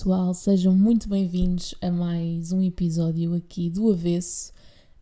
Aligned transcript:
pessoal, 0.00 0.32
sejam 0.32 0.74
muito 0.74 1.10
bem-vindos 1.10 1.74
a 1.78 1.90
mais 1.90 2.52
um 2.52 2.62
episódio 2.62 3.34
aqui 3.34 3.68
do 3.68 3.92
Avesso. 3.92 4.50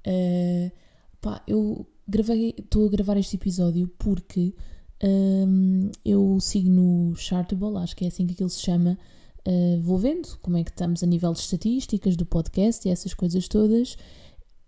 Uh, 0.04 0.72
pá, 1.20 1.40
eu 1.46 1.86
gravei, 2.08 2.52
estou 2.58 2.84
a 2.84 2.90
gravar 2.90 3.16
este 3.16 3.36
episódio 3.36 3.86
porque 3.96 4.52
um, 5.00 5.88
eu 6.04 6.40
sigo 6.40 6.68
no 6.68 7.14
Chartable, 7.14 7.76
acho 7.76 7.95
que 7.95 8.06
é 8.06 8.08
assim 8.08 8.26
que 8.26 8.32
aquilo 8.32 8.48
se 8.48 8.60
chama. 8.60 8.98
Uh, 9.46 9.80
vou 9.82 9.98
vendo 9.98 10.36
como 10.42 10.56
é 10.56 10.64
que 10.64 10.70
estamos 10.70 11.00
a 11.04 11.06
nível 11.06 11.32
de 11.32 11.38
estatísticas 11.38 12.16
do 12.16 12.26
podcast 12.26 12.88
e 12.88 12.90
essas 12.90 13.15
coisas 13.15 13.46
todas. 13.46 13.96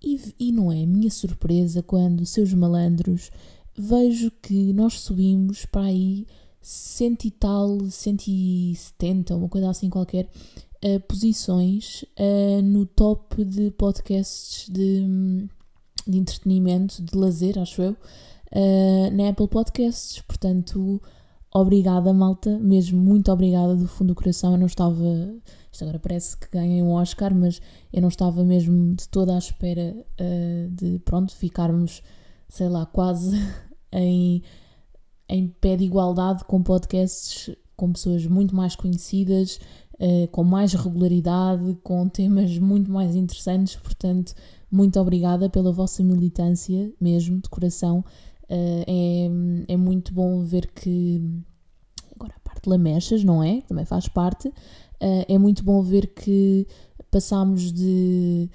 E, 0.01 0.33
e 0.39 0.53
não 0.53 0.71
é 0.71 0.87
minha 0.87 1.11
surpresa 1.11 1.83
quando, 1.83 2.25
seus 2.25 2.55
malandros, 2.55 3.33
vejo 3.77 4.31
que 4.41 4.73
nós 4.75 5.01
subimos 5.01 5.67
para 5.67 5.87
aí 5.87 6.25
cento 6.61 7.25
e 7.25 7.31
tal, 7.31 7.81
170, 7.81 9.35
uma 9.35 9.49
coisa 9.49 9.71
assim 9.71 9.89
qualquer, 9.89 10.29
uh, 10.85 11.01
posições 11.01 12.05
uh, 12.19 12.63
no 12.63 12.87
top 12.87 13.45
de 13.45 13.71
podcasts 13.71 14.69
de, 14.69 15.49
de 16.07 16.19
entretenimento, 16.19 17.03
de 17.03 17.17
lazer, 17.17 17.59
acho 17.59 17.83
eu, 17.83 17.93
uh, 17.93 19.11
na 19.13 19.31
Apple 19.31 19.49
Podcasts. 19.49 20.21
Portanto, 20.23 21.01
obrigada, 21.53 22.13
malta, 22.13 22.59
mesmo 22.59 23.01
muito 23.01 23.33
obrigada 23.33 23.75
do 23.75 23.89
fundo 23.89 24.09
do 24.09 24.15
coração. 24.15 24.53
Eu 24.53 24.59
não 24.59 24.67
estava. 24.67 25.05
Isto 25.73 25.85
agora 25.85 26.01
parece 26.01 26.37
que 26.37 26.51
ganhei 26.51 26.83
um 26.83 26.93
Oscar, 26.93 27.35
mas 27.35 27.61
eu 27.93 28.03
não 28.03 28.09
estava 28.09 28.45
mesmo 28.45 28.95
de 28.95 29.09
toda 29.09 29.37
à 29.37 29.39
espera 29.39 29.95
de, 30.69 30.99
pronto, 31.05 31.33
ficarmos, 31.37 32.03
sei 32.49 32.69
lá, 32.69 32.85
quase 32.87 33.31
em 33.93 34.43
em 35.31 35.49
pé 35.61 35.77
de 35.77 35.85
igualdade 35.85 36.45
com 36.45 36.63
podcasts 36.63 37.55
com 37.81 37.93
pessoas 37.93 38.27
muito 38.27 38.55
mais 38.55 38.77
conhecidas, 38.77 39.59
uh, 39.95 40.29
com 40.29 40.45
mais 40.45 40.75
regularidade, 40.75 41.79
com 41.83 42.07
temas 42.11 42.59
muito 42.59 42.91
mais 42.91 43.17
interessantes. 43.17 43.77
Portanto, 43.77 44.35
muito 44.71 45.01
obrigada 45.01 45.49
pela 45.49 45.73
vossa 45.73 46.05
militância, 46.05 46.93
mesmo, 47.01 47.41
de 47.41 47.49
coração. 47.49 48.05
Uh, 48.45 48.85
é, 48.87 49.73
é 49.73 49.77
muito 49.79 50.13
bom 50.13 50.43
ver 50.43 50.71
que. 50.75 51.23
Agora, 52.15 52.35
a 52.37 52.41
parte 52.41 52.65
de 52.65 52.69
lamechas, 52.69 53.25
não 53.25 53.43
é? 53.43 53.63
Também 53.63 53.87
faz 53.87 54.09
parte. 54.09 54.49
Uh, 54.49 55.25
é 55.27 55.39
muito 55.39 55.65
bom 55.65 55.81
ver 55.81 56.09
que 56.09 56.67
passámos 57.11 57.73
de 57.73 58.51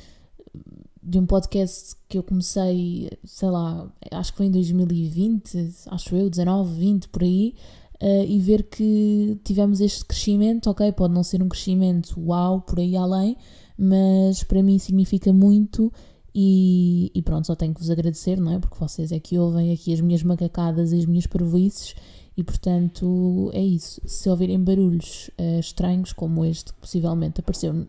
de 1.05 1.19
um 1.19 1.25
podcast 1.25 1.95
que 2.09 2.17
eu 2.17 2.23
comecei, 2.23 3.11
sei 3.23 3.49
lá, 3.49 3.87
acho 4.11 4.31
que 4.31 4.37
foi 4.37 4.47
em 4.47 4.51
2020, 4.51 5.69
acho 5.87 6.15
eu, 6.15 6.29
19, 6.29 6.79
20, 6.79 7.09
por 7.09 7.21
aí, 7.21 7.53
uh, 8.01 8.25
e 8.27 8.39
ver 8.39 8.63
que 8.63 9.39
tivemos 9.43 9.81
este 9.81 10.03
crescimento, 10.03 10.67
ok, 10.67 10.91
pode 10.93 11.13
não 11.13 11.23
ser 11.23 11.43
um 11.43 11.47
crescimento 11.47 12.19
uau, 12.19 12.61
por 12.61 12.79
aí 12.79 12.97
além, 12.97 13.37
mas 13.77 14.43
para 14.43 14.63
mim 14.63 14.79
significa 14.79 15.31
muito 15.31 15.93
e, 16.33 17.11
e, 17.13 17.21
pronto, 17.21 17.45
só 17.45 17.55
tenho 17.55 17.73
que 17.73 17.79
vos 17.79 17.89
agradecer, 17.91 18.39
não 18.39 18.53
é? 18.53 18.59
Porque 18.59 18.77
vocês 18.77 19.11
é 19.11 19.19
que 19.19 19.37
ouvem 19.37 19.71
aqui 19.71 19.93
as 19.93 20.01
minhas 20.01 20.23
macacadas 20.23 20.91
e 20.91 20.97
as 20.97 21.05
minhas 21.05 21.27
parvoices 21.27 21.95
e 22.35 22.43
portanto 22.43 23.51
é 23.53 23.61
isso. 23.61 24.01
Se 24.05 24.27
ouvirem 24.27 24.61
barulhos 24.61 25.29
uh, 25.39 25.59
estranhos 25.59 26.11
como 26.13 26.43
este 26.43 26.73
que 26.73 26.79
possivelmente 26.79 27.39
apareceu, 27.39 27.87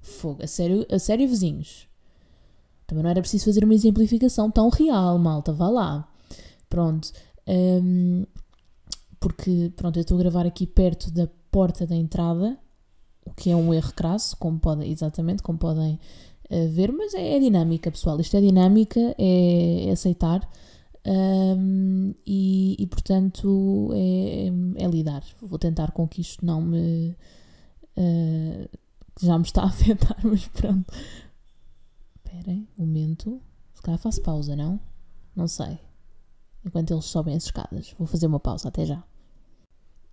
fogo, 0.00 0.42
a 0.42 0.46
sério, 0.46 0.86
a 0.90 0.98
sério 0.98 1.28
vizinhos, 1.28 1.86
também 2.86 3.02
não 3.02 3.10
era 3.10 3.20
preciso 3.20 3.46
fazer 3.46 3.64
uma 3.64 3.74
exemplificação 3.74 4.50
tão 4.50 4.68
real, 4.68 5.18
malta, 5.18 5.52
vá 5.52 5.68
lá. 5.68 6.08
Pronto. 6.68 7.12
Um, 7.46 8.24
porque, 9.20 9.72
pronto, 9.76 9.98
eu 9.98 10.02
estou 10.02 10.18
a 10.18 10.20
gravar 10.20 10.46
aqui 10.46 10.66
perto 10.66 11.10
da 11.10 11.28
porta 11.50 11.86
da 11.86 11.96
entrada, 11.96 12.58
o 13.24 13.32
que 13.32 13.50
é 13.50 13.56
um 13.56 13.72
erro 13.72 13.92
crasso, 13.94 14.36
como 14.36 14.58
podem, 14.58 14.90
exatamente, 14.90 15.42
como 15.42 15.58
podem 15.58 15.98
uh, 16.50 16.68
ver, 16.70 16.92
mas 16.92 17.14
é, 17.14 17.36
é, 17.36 17.38
dinâmica, 17.38 17.90
pessoal. 17.90 18.20
Isto 18.20 18.36
é 18.36 18.40
dinâmica, 18.40 19.00
é, 19.18 19.86
é 19.88 19.90
aceitar. 19.90 20.46
Um, 21.06 22.14
e, 22.26 22.76
e, 22.78 22.86
portanto 22.86 23.90
é, 23.92 24.82
é, 24.82 24.88
lidar. 24.88 25.22
Vou 25.40 25.58
tentar 25.58 25.90
com 25.92 26.08
que 26.08 26.22
isto 26.22 26.44
não 26.44 26.62
me 26.62 27.14
uh, 27.96 28.68
já 29.20 29.38
me 29.38 29.44
está 29.44 29.62
a 29.62 29.66
afetar, 29.66 30.16
mas 30.24 30.46
pronto, 30.48 30.92
Esperem, 32.34 32.66
momento. 32.76 33.40
Se 33.72 33.80
calhar 33.80 33.98
faço 33.98 34.20
pausa, 34.20 34.56
não? 34.56 34.80
Não 35.36 35.46
sei. 35.46 35.78
Enquanto 36.66 36.92
eles 36.92 37.04
sobem 37.04 37.36
as 37.36 37.44
escadas. 37.44 37.94
Vou 37.96 38.08
fazer 38.08 38.26
uma 38.26 38.40
pausa, 38.40 38.68
até 38.68 38.84
já. 38.84 39.04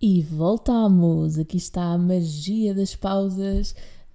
E 0.00 0.22
voltamos! 0.22 1.36
Aqui 1.36 1.56
está 1.56 1.82
a 1.82 1.98
magia 1.98 2.74
das 2.74 2.94
pausas, 2.94 3.74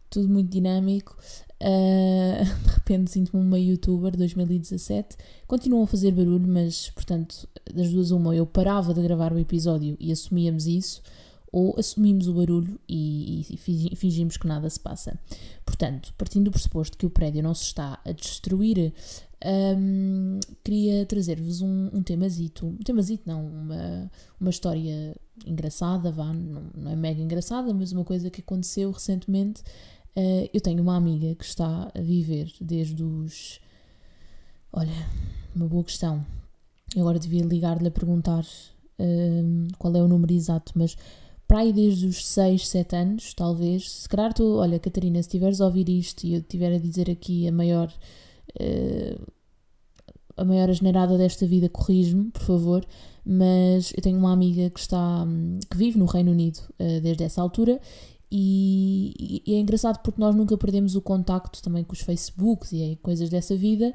tudo 0.09 0.29
muito 0.29 0.50
dinâmico. 0.50 1.18
Uh, 1.62 2.45
de 2.63 2.73
repente 2.75 3.12
sinto-me 3.12 3.44
uma 3.44 3.59
youtuber 3.59 4.16
2017. 4.16 5.18
Continuam 5.45 5.84
a 5.84 5.88
fazer 5.88 6.13
barulho, 6.13 6.47
mas 6.47 6.89
portanto, 6.91 7.47
das 7.74 7.91
duas, 7.91 8.12
uma, 8.12 8.34
eu 8.34 8.45
parava 8.45 8.94
de 8.94 9.01
gravar 9.01 9.34
o 9.34 9.39
episódio 9.39 9.97
e 10.00 10.13
assumíamos 10.13 10.66
isso, 10.66 11.01
ou 11.52 11.75
assumimos 11.78 12.28
o 12.28 12.34
barulho 12.34 12.80
e, 12.88 13.46
e, 13.50 13.96
fingimos 13.96 14.38
que 14.38 14.47
nada 14.47 14.69
se 14.69 14.80
passa. 14.80 15.18
Portanto, 15.66 16.13
partindo 16.18 16.46
do 16.46 16.52
pressuposto 16.52 16.97
que 16.97 17.06
o 17.06 17.09
prédio 17.09 17.41
não 17.41 17.53
se 17.53 17.63
está 17.63 18.00
a 18.06 18.12
destruir, 18.12 18.94
um, 19.46 20.40
queria 20.63 21.06
trazer-vos 21.06 21.62
um, 21.62 21.90
um 21.94 22.02
temazito, 22.02 22.66
um 22.68 22.78
temazito 22.78 23.24
não, 23.25 23.46
uma, 23.46 24.12
uma 24.40 24.50
história 24.50 25.16
engraçada, 25.46 26.12
vá, 26.12 26.34
não, 26.34 26.63
não 26.75 26.91
é 26.91 26.96
mega 26.96 27.22
engraçada, 27.22 27.74
mas 27.74 27.91
uma 27.91 28.03
coisa 28.03 28.30
que 28.30 28.41
aconteceu 28.41 28.91
recentemente. 28.91 29.62
Uh, 30.16 30.50
eu 30.52 30.59
tenho 30.59 30.81
uma 30.81 30.96
amiga 30.96 31.36
que 31.36 31.46
está 31.46 31.91
a 31.94 32.02
viver 32.02 32.52
desde 32.59 33.03
os. 33.03 33.59
Olha, 34.74 35.07
uma 35.56 35.68
boa 35.68 35.84
questão. 35.84 36.25
Eu 36.96 37.02
agora 37.02 37.19
devia 37.19 37.44
ligar-lhe 37.44 37.88
a 37.88 37.91
perguntar 37.91 38.44
um, 39.00 39.68
qual 39.78 39.96
é 39.96 40.02
o 40.02 40.07
número 40.07 40.34
exato, 40.34 40.74
mas 40.75 40.97
para 41.47 41.59
aí 41.59 41.72
desde 41.72 42.08
os 42.08 42.25
6, 42.25 42.68
7 42.68 42.96
anos, 42.96 43.34
talvez. 43.34 43.91
Se 43.91 44.09
calhar 44.09 44.34
tu, 44.34 44.58
olha, 44.58 44.80
Catarina, 44.80 45.22
se 45.22 45.28
estiveres 45.28 45.62
a 45.62 45.66
ouvir 45.66 45.88
isto 45.90 46.25
e 46.25 46.34
eu 46.34 46.40
estiver 46.40 46.74
a 46.74 46.80
dizer 46.80 47.09
aqui 47.09 47.47
a 47.47 47.52
maior. 47.52 47.91
Uh, 48.59 49.38
a 50.36 50.46
maior 50.46 50.69
asneirada 50.69 51.18
desta 51.18 51.47
vida, 51.47 51.68
corrige-me, 51.68 52.30
por 52.30 52.44
favor. 52.44 52.86
Mas 53.25 53.91
eu 53.96 54.03
tenho 54.03 54.19
uma 54.19 54.31
amiga 54.31 54.69
que 54.69 54.80
está. 54.80 55.25
que 55.69 55.78
vive 55.78 55.97
no 55.97 56.06
Reino 56.06 56.31
Unido 56.31 56.59
uh, 56.80 57.02
desde 57.02 57.24
essa 57.24 57.41
altura 57.41 57.80
e, 58.30 59.41
e, 59.46 59.56
é 59.56 59.59
engraçado 59.59 60.00
porque 60.03 60.19
nós 60.19 60.36
nunca 60.36 60.57
perdemos 60.57 60.96
o 60.96 61.02
contacto 61.02 61.62
também 61.62 61.84
com 61.84 61.94
os 61.94 62.02
Facebooks 62.02 62.74
e 62.74 62.97
coisas 63.02 63.30
dessa 63.30 63.56
vida 63.56 63.94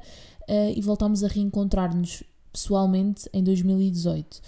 uh, 0.49 0.73
e 0.75 0.81
voltámos 0.81 1.23
a 1.23 1.27
reencontrar-nos 1.27 2.23
pessoalmente 2.51 3.29
em 3.31 3.43
2018. 3.43 4.35
Uh, 4.35 4.41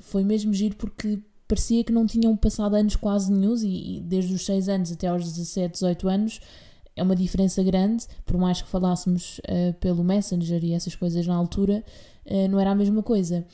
foi 0.00 0.24
mesmo 0.24 0.52
giro 0.52 0.76
porque 0.76 1.18
parecia 1.46 1.84
que 1.84 1.92
não 1.92 2.06
tinham 2.06 2.36
passado 2.36 2.74
anos 2.74 2.96
quase 2.96 3.32
nenhum 3.32 3.54
e, 3.56 3.98
e 3.98 4.00
desde 4.00 4.34
os 4.34 4.44
6 4.44 4.68
anos 4.68 4.92
até 4.92 5.08
aos 5.08 5.24
17, 5.24 5.72
18 5.72 6.08
anos 6.08 6.40
é 6.96 7.02
uma 7.02 7.14
diferença 7.14 7.62
grande, 7.62 8.06
por 8.24 8.38
mais 8.38 8.62
que 8.62 8.68
falássemos 8.68 9.38
uh, 9.40 9.74
pelo 9.74 10.02
Messenger 10.02 10.64
e 10.64 10.72
essas 10.72 10.94
coisas 10.94 11.26
na 11.26 11.34
altura, 11.34 11.84
uh, 12.24 12.48
não 12.48 12.58
era 12.58 12.70
a 12.70 12.74
mesma 12.74 13.02
coisa. 13.02 13.46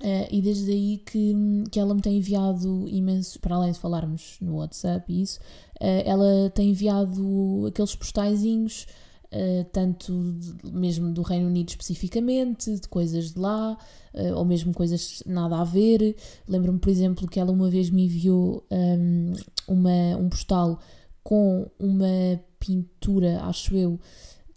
Uh, 0.00 0.26
e 0.30 0.40
desde 0.40 0.72
aí 0.72 1.02
que, 1.04 1.34
que 1.70 1.78
ela 1.78 1.94
me 1.94 2.00
tem 2.00 2.16
enviado 2.16 2.88
imenso, 2.88 3.38
para 3.38 3.54
além 3.54 3.70
de 3.70 3.78
falarmos 3.78 4.38
no 4.40 4.56
WhatsApp 4.56 5.12
e 5.12 5.22
isso, 5.22 5.38
ela 5.78 6.50
tem 6.54 6.70
enviado 6.70 7.66
aqueles 7.68 7.94
postaizinhos 7.94 8.86
uh, 9.34 9.64
tanto 9.72 10.32
de, 10.32 10.72
mesmo 10.72 11.12
do 11.12 11.22
Reino 11.22 11.46
Unido 11.46 11.70
especificamente, 11.70 12.78
de 12.78 12.88
coisas 12.88 13.32
de 13.32 13.38
lá, 13.38 13.76
uh, 14.14 14.34
ou 14.36 14.44
mesmo 14.44 14.72
coisas 14.72 15.22
nada 15.26 15.58
a 15.58 15.64
ver. 15.64 16.16
Lembro-me, 16.48 16.78
por 16.78 16.88
exemplo, 16.88 17.28
que 17.28 17.40
ela 17.40 17.50
uma 17.50 17.68
vez 17.68 17.90
me 17.90 18.04
enviou 18.04 18.64
um, 18.70 19.32
ehm, 19.32 19.32
uma, 19.66 20.16
um 20.18 20.28
postal 20.28 20.78
com 21.22 21.68
uma 21.78 22.40
pintura, 22.60 23.42
acho 23.42 23.74
eu, 23.76 23.98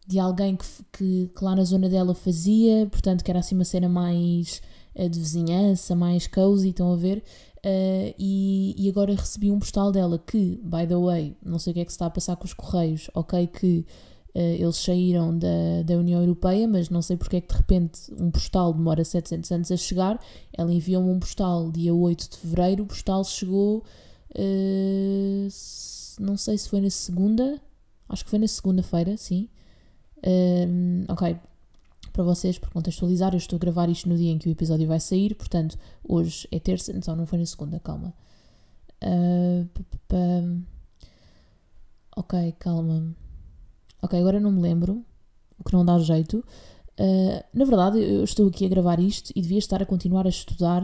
de 0.06 0.20
alguém 0.20 0.56
que, 0.56 0.66
que, 0.94 1.32
que, 1.36 1.44
lá 1.44 1.56
na 1.56 1.64
zona 1.64 1.90
dela 1.90 2.14
fazia, 2.14 2.88
portanto, 2.88 3.24
que 3.24 3.32
era 3.32 3.40
assim 3.40 3.56
uma 3.56 3.66
cena 3.66 3.90
mais 3.90 4.62
uh, 4.96 5.10
de 5.10 5.20
vizinhança, 5.20 5.96
mais 5.96 6.28
cozy, 6.28 6.70
estão 6.70 6.94
a 6.94 6.96
ver? 6.96 7.24
Uh, 7.58 8.14
e, 8.18 8.76
e, 8.78 8.88
agora 8.88 9.14
recebi 9.16 9.52
um 9.52 9.60
postal 9.60 9.92
dela 9.92 10.18
que, 10.20 10.62
by 10.64 10.86
the 10.88 10.96
way, 10.96 11.36
não 11.44 11.58
sei 11.60 11.72
o 11.72 11.74
que 11.74 11.80
é 11.82 11.86
que 11.86 11.92
se 11.92 11.96
está 11.96 12.06
a 12.06 12.10
passar 12.10 12.36
com 12.36 12.46
os 12.46 12.54
correios, 12.54 13.10
ok, 13.14 13.48
que 13.48 13.80
eh, 13.80 14.17
eles 14.40 14.76
saíram 14.78 15.38
da, 15.38 15.84
da 15.86 15.96
União 15.96 16.22
Europeia, 16.22 16.68
mas 16.68 16.90
não 16.90 17.02
sei 17.02 17.18
porque 17.18 17.38
é 17.38 17.42
que 17.42 17.48
de 17.54 17.58
repente 17.58 18.14
um 18.20 18.30
postal 18.30 18.74
demora 18.74 19.04
700 19.04 19.52
anos 19.52 19.72
a 19.72 19.78
chegar. 19.78 20.20
Ela 20.54 20.72
enviou-me 20.72 21.10
um 21.10 21.20
postal 21.20 21.72
dia 21.72 21.94
8 21.94 22.30
de 22.30 22.38
fevereiro, 22.38 22.84
o 22.84 22.86
postal 22.86 23.24
chegou, 23.24 23.84
uh, 24.36 25.48
não 26.20 26.38
sei 26.38 26.58
se 26.58 26.70
foi 26.70 26.82
na 26.82 26.90
segunda, 26.90 27.62
acho 28.10 28.24
que 28.24 28.30
foi 28.30 28.40
na 28.40 28.48
segunda-feira, 28.48 29.18
sim. 29.18 29.50
Uh, 30.18 31.12
ok, 31.12 31.38
para 32.14 32.24
vocês, 32.24 32.58
para 32.58 32.70
contextualizar, 32.70 33.34
eu 33.34 33.38
estou 33.38 33.58
a 33.58 33.60
gravar 33.60 33.90
isto 33.90 34.10
no 34.10 34.18
dia 34.18 34.32
em 34.32 34.38
que 34.38 34.50
o 34.50 34.52
episódio 34.52 34.88
vai 34.88 35.00
sair, 35.00 35.36
portanto, 35.36 35.78
hoje 36.04 36.48
é 36.52 36.60
terça, 36.60 36.92
então 36.92 37.16
não 37.16 37.26
foi 37.26 37.40
na 37.40 37.46
segunda, 37.46 37.80
calma. 37.80 38.14
Uh, 39.04 39.68
Ok, 42.18 42.56
calma. 42.58 43.16
Ok, 44.02 44.20
agora 44.20 44.40
não 44.40 44.52
me 44.52 44.62
lembro, 44.62 45.04
o 45.60 45.64
que 45.64 45.74
não 45.74 45.84
dá 45.84 45.98
jeito. 46.00 46.44
Uh, 47.00 47.44
na 47.54 47.64
verdade, 47.64 48.00
eu 48.00 48.24
estou 48.24 48.48
aqui 48.48 48.66
a 48.66 48.70
gravar 48.70 49.00
isto 49.00 49.32
e 49.36 49.42
devia 49.42 49.60
estar 49.60 49.82
a 49.82 49.86
continuar 49.86 50.26
a 50.26 50.30
estudar 50.30 50.84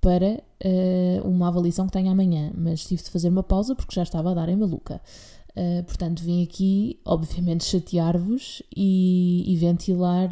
para 0.00 0.42
uh, 0.64 1.28
uma 1.28 1.48
avaliação 1.48 1.86
que 1.86 1.92
tenho 1.92 2.10
amanhã, 2.10 2.52
mas 2.56 2.84
tive 2.84 3.02
de 3.02 3.10
fazer 3.10 3.30
uma 3.30 3.42
pausa 3.42 3.74
porque 3.74 3.94
já 3.94 4.02
estava 4.02 4.30
a 4.30 4.34
dar 4.34 4.48
em 4.48 4.56
maluca. 4.56 5.00
Uh, 5.56 5.82
portanto, 5.84 6.22
vim 6.22 6.42
aqui, 6.42 7.00
obviamente, 7.04 7.64
chatear-vos 7.64 8.62
e, 8.76 9.44
e, 9.52 9.56
ventilar 9.56 10.28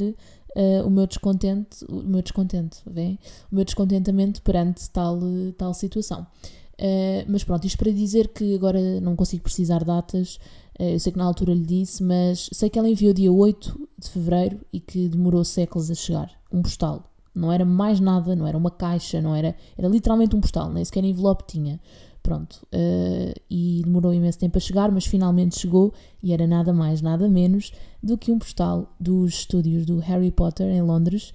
o 0.84 0.90
meu 0.90 1.06
descontente, 1.06 1.82
o 1.88 2.02
meu 2.02 2.20
descontente, 2.20 2.81
vem? 2.87 3.19
O 3.50 3.55
meu 3.55 3.64
descontentamento 3.64 4.43
perante 4.43 4.90
tal, 4.90 5.19
tal 5.56 5.72
situação. 5.72 6.26
mas 7.26 7.43
pronto, 7.43 7.66
isto 7.66 7.78
para 7.78 7.90
dizer 7.90 8.28
que 8.28 8.55
agora 8.55 9.00
não 9.00 9.16
consigo 9.16 9.44
precisar 9.44 9.82
datas, 9.82 10.38
eu 10.78 10.98
sei 10.98 11.12
que 11.12 11.19
na 11.19 11.24
altura 11.24 11.54
lhe 11.54 11.64
disse, 11.64 12.02
mas 12.02 12.48
sei 12.52 12.70
que 12.70 12.78
ela 12.78 12.88
enviou 12.88 13.12
dia 13.12 13.30
8 13.30 13.88
de 13.98 14.08
fevereiro 14.08 14.60
e 14.72 14.80
que 14.80 15.08
demorou 15.08 15.44
séculos 15.44 15.90
a 15.90 15.94
chegar 15.94 16.30
um 16.52 16.62
postal. 16.62 17.10
Não 17.34 17.50
era 17.50 17.64
mais 17.64 17.98
nada, 17.98 18.36
não 18.36 18.46
era 18.46 18.58
uma 18.58 18.70
caixa, 18.70 19.20
não 19.20 19.34
era. 19.34 19.56
Era 19.76 19.88
literalmente 19.88 20.36
um 20.36 20.40
postal, 20.40 20.70
nem 20.70 20.84
sequer 20.84 21.04
envelope 21.04 21.44
tinha. 21.46 21.80
Pronto. 22.22 22.64
Uh, 22.72 23.34
e 23.50 23.82
demorou 23.84 24.14
imenso 24.14 24.38
tempo 24.38 24.56
a 24.56 24.60
chegar, 24.60 24.92
mas 24.92 25.06
finalmente 25.06 25.58
chegou 25.58 25.92
e 26.22 26.32
era 26.32 26.46
nada 26.46 26.72
mais, 26.72 27.02
nada 27.02 27.28
menos 27.28 27.72
do 28.02 28.16
que 28.16 28.30
um 28.30 28.38
postal 28.38 28.94
dos 29.00 29.32
estúdios 29.32 29.84
do 29.84 29.98
Harry 29.98 30.30
Potter 30.30 30.69
em 30.69 30.82
Londres. 30.82 31.32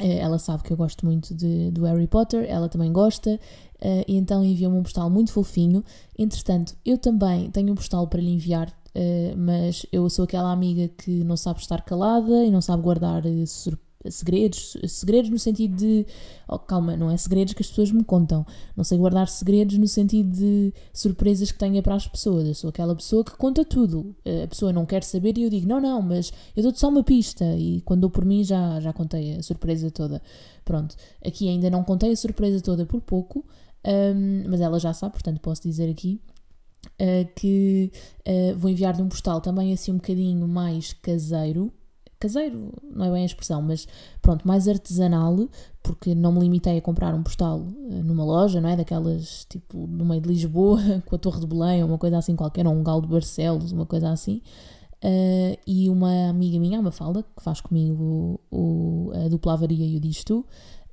Uh, 0.00 0.18
ela 0.18 0.38
sabe 0.38 0.62
que 0.62 0.72
eu 0.72 0.76
gosto 0.76 1.04
muito 1.04 1.34
de, 1.34 1.70
do 1.70 1.84
Harry 1.84 2.06
Potter, 2.06 2.46
ela 2.48 2.68
também 2.68 2.92
gosta, 2.92 3.34
uh, 3.34 4.04
e 4.08 4.16
então 4.16 4.44
enviou-me 4.44 4.78
um 4.78 4.82
postal 4.82 5.10
muito 5.10 5.32
fofinho. 5.32 5.84
Entretanto, 6.18 6.74
eu 6.84 6.96
também 6.96 7.50
tenho 7.50 7.72
um 7.72 7.76
postal 7.76 8.06
para 8.06 8.20
lhe 8.20 8.30
enviar 8.30 8.72
Uh, 8.92 9.36
mas 9.36 9.86
eu 9.92 10.10
sou 10.10 10.24
aquela 10.24 10.50
amiga 10.50 10.88
que 10.88 11.22
não 11.22 11.36
sabe 11.36 11.60
estar 11.60 11.82
calada 11.82 12.44
e 12.44 12.50
não 12.50 12.60
sabe 12.60 12.82
guardar 12.82 13.24
uh, 13.24 13.46
segredos, 14.08 14.76
segredos 14.88 15.30
no 15.30 15.38
sentido 15.38 15.76
de 15.76 16.06
oh, 16.48 16.58
calma, 16.58 16.96
não 16.96 17.10
é 17.10 17.16
segredos 17.16 17.52
que 17.52 17.62
as 17.62 17.68
pessoas 17.68 17.92
me 17.92 18.02
contam, 18.02 18.46
não 18.76 18.82
sei 18.82 18.96
guardar 18.98 19.28
segredos 19.28 19.76
no 19.78 19.86
sentido 19.86 20.30
de 20.30 20.72
surpresas 20.92 21.52
que 21.52 21.58
tenha 21.58 21.82
para 21.82 21.94
as 21.94 22.06
pessoas. 22.06 22.46
Eu 22.46 22.54
sou 22.54 22.70
aquela 22.70 22.94
pessoa 22.94 23.24
que 23.24 23.36
conta 23.36 23.64
tudo. 23.64 24.14
A 24.42 24.46
pessoa 24.46 24.72
não 24.72 24.86
quer 24.86 25.02
saber 25.02 25.36
e 25.36 25.42
eu 25.42 25.50
digo, 25.50 25.68
não, 25.68 25.80
não, 25.80 26.00
mas 26.00 26.32
eu 26.56 26.62
dou-te 26.62 26.80
só 26.80 26.88
uma 26.88 27.02
pista 27.02 27.44
e 27.56 27.80
quando 27.82 28.00
dou 28.00 28.10
por 28.10 28.24
mim 28.24 28.42
já, 28.42 28.80
já 28.80 28.92
contei 28.92 29.36
a 29.36 29.42
surpresa 29.42 29.90
toda. 29.90 30.22
Pronto, 30.64 30.96
aqui 31.24 31.48
ainda 31.48 31.68
não 31.68 31.82
contei 31.82 32.12
a 32.12 32.16
surpresa 32.16 32.60
toda 32.60 32.86
por 32.86 33.00
pouco, 33.00 33.44
um, 33.86 34.48
mas 34.48 34.60
ela 34.60 34.78
já 34.78 34.92
sabe, 34.92 35.12
portanto 35.12 35.40
posso 35.40 35.62
dizer 35.62 35.90
aqui. 35.90 36.20
Uh, 36.98 37.28
que 37.36 37.92
uh, 38.26 38.56
vou 38.56 38.70
enviar-lhe 38.70 39.02
um 39.02 39.08
postal 39.08 39.42
também 39.42 39.70
assim 39.70 39.92
um 39.92 39.96
bocadinho 39.96 40.48
mais 40.48 40.94
caseiro, 40.94 41.70
caseiro, 42.20 42.72
não 42.94 43.06
é 43.06 43.10
bem 43.10 43.22
a 43.22 43.26
expressão, 43.26 43.62
mas 43.62 43.88
pronto, 44.20 44.46
mais 44.46 44.68
artesanal, 44.68 45.48
porque 45.82 46.14
não 46.14 46.32
me 46.32 46.40
limitei 46.40 46.78
a 46.78 46.82
comprar 46.82 47.14
um 47.14 47.22
postal 47.22 47.66
eh, 47.90 48.02
numa 48.02 48.24
loja, 48.24 48.60
não 48.60 48.68
é? 48.68 48.76
Daquelas 48.76 49.46
tipo 49.48 49.86
no 49.86 50.04
meio 50.04 50.20
de 50.20 50.28
Lisboa, 50.28 50.80
com 51.06 51.16
a 51.16 51.18
Torre 51.18 51.40
de 51.40 51.46
Belém, 51.46 51.82
ou 51.82 51.88
uma 51.88 51.98
coisa 51.98 52.18
assim 52.18 52.36
qualquer, 52.36 52.66
ou 52.66 52.74
um 52.74 52.84
galo 52.84 53.00
de 53.00 53.08
Barcelos, 53.08 53.72
uma 53.72 53.86
coisa 53.86 54.10
assim. 54.10 54.42
Uh, 55.02 55.56
e 55.66 55.88
uma 55.88 56.28
amiga 56.28 56.58
minha, 56.60 56.78
a 56.78 56.82
Mafalda, 56.82 57.22
que 57.22 57.42
faz 57.42 57.60
comigo 57.62 58.38
o, 58.50 59.10
a 59.14 59.28
dupla 59.28 59.54
avaria 59.54 59.86
e 59.86 59.96
o 59.96 60.00
Diz 60.00 60.22
Tu, 60.22 60.44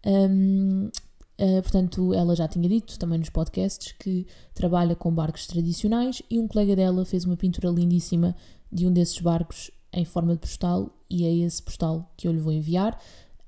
um, 0.05 0.85
uh, 0.85 0.91
eh, 1.37 1.61
portanto, 1.61 2.13
ela 2.13 2.33
já 2.33 2.47
tinha 2.47 2.69
dito 2.69 2.97
também 2.97 3.19
nos 3.19 3.29
podcasts 3.29 3.91
que 3.99 4.25
trabalha 4.53 4.95
com 4.95 5.13
barcos 5.13 5.45
tradicionais 5.45 6.21
e 6.29 6.39
um 6.39 6.47
colega 6.47 6.73
dela 6.73 7.03
fez 7.03 7.25
uma 7.25 7.35
pintura 7.35 7.69
lindíssima 7.69 8.33
de 8.71 8.87
um 8.87 8.93
desses 8.93 9.19
barcos 9.19 9.71
em 9.93 10.05
forma 10.05 10.33
de 10.33 10.39
postal 10.39 10.89
e 11.09 11.25
é 11.25 11.33
esse 11.33 11.61
postal 11.61 12.11
que 12.15 12.27
eu 12.27 12.31
lhe 12.31 12.39
vou 12.39 12.51
enviar. 12.51 12.99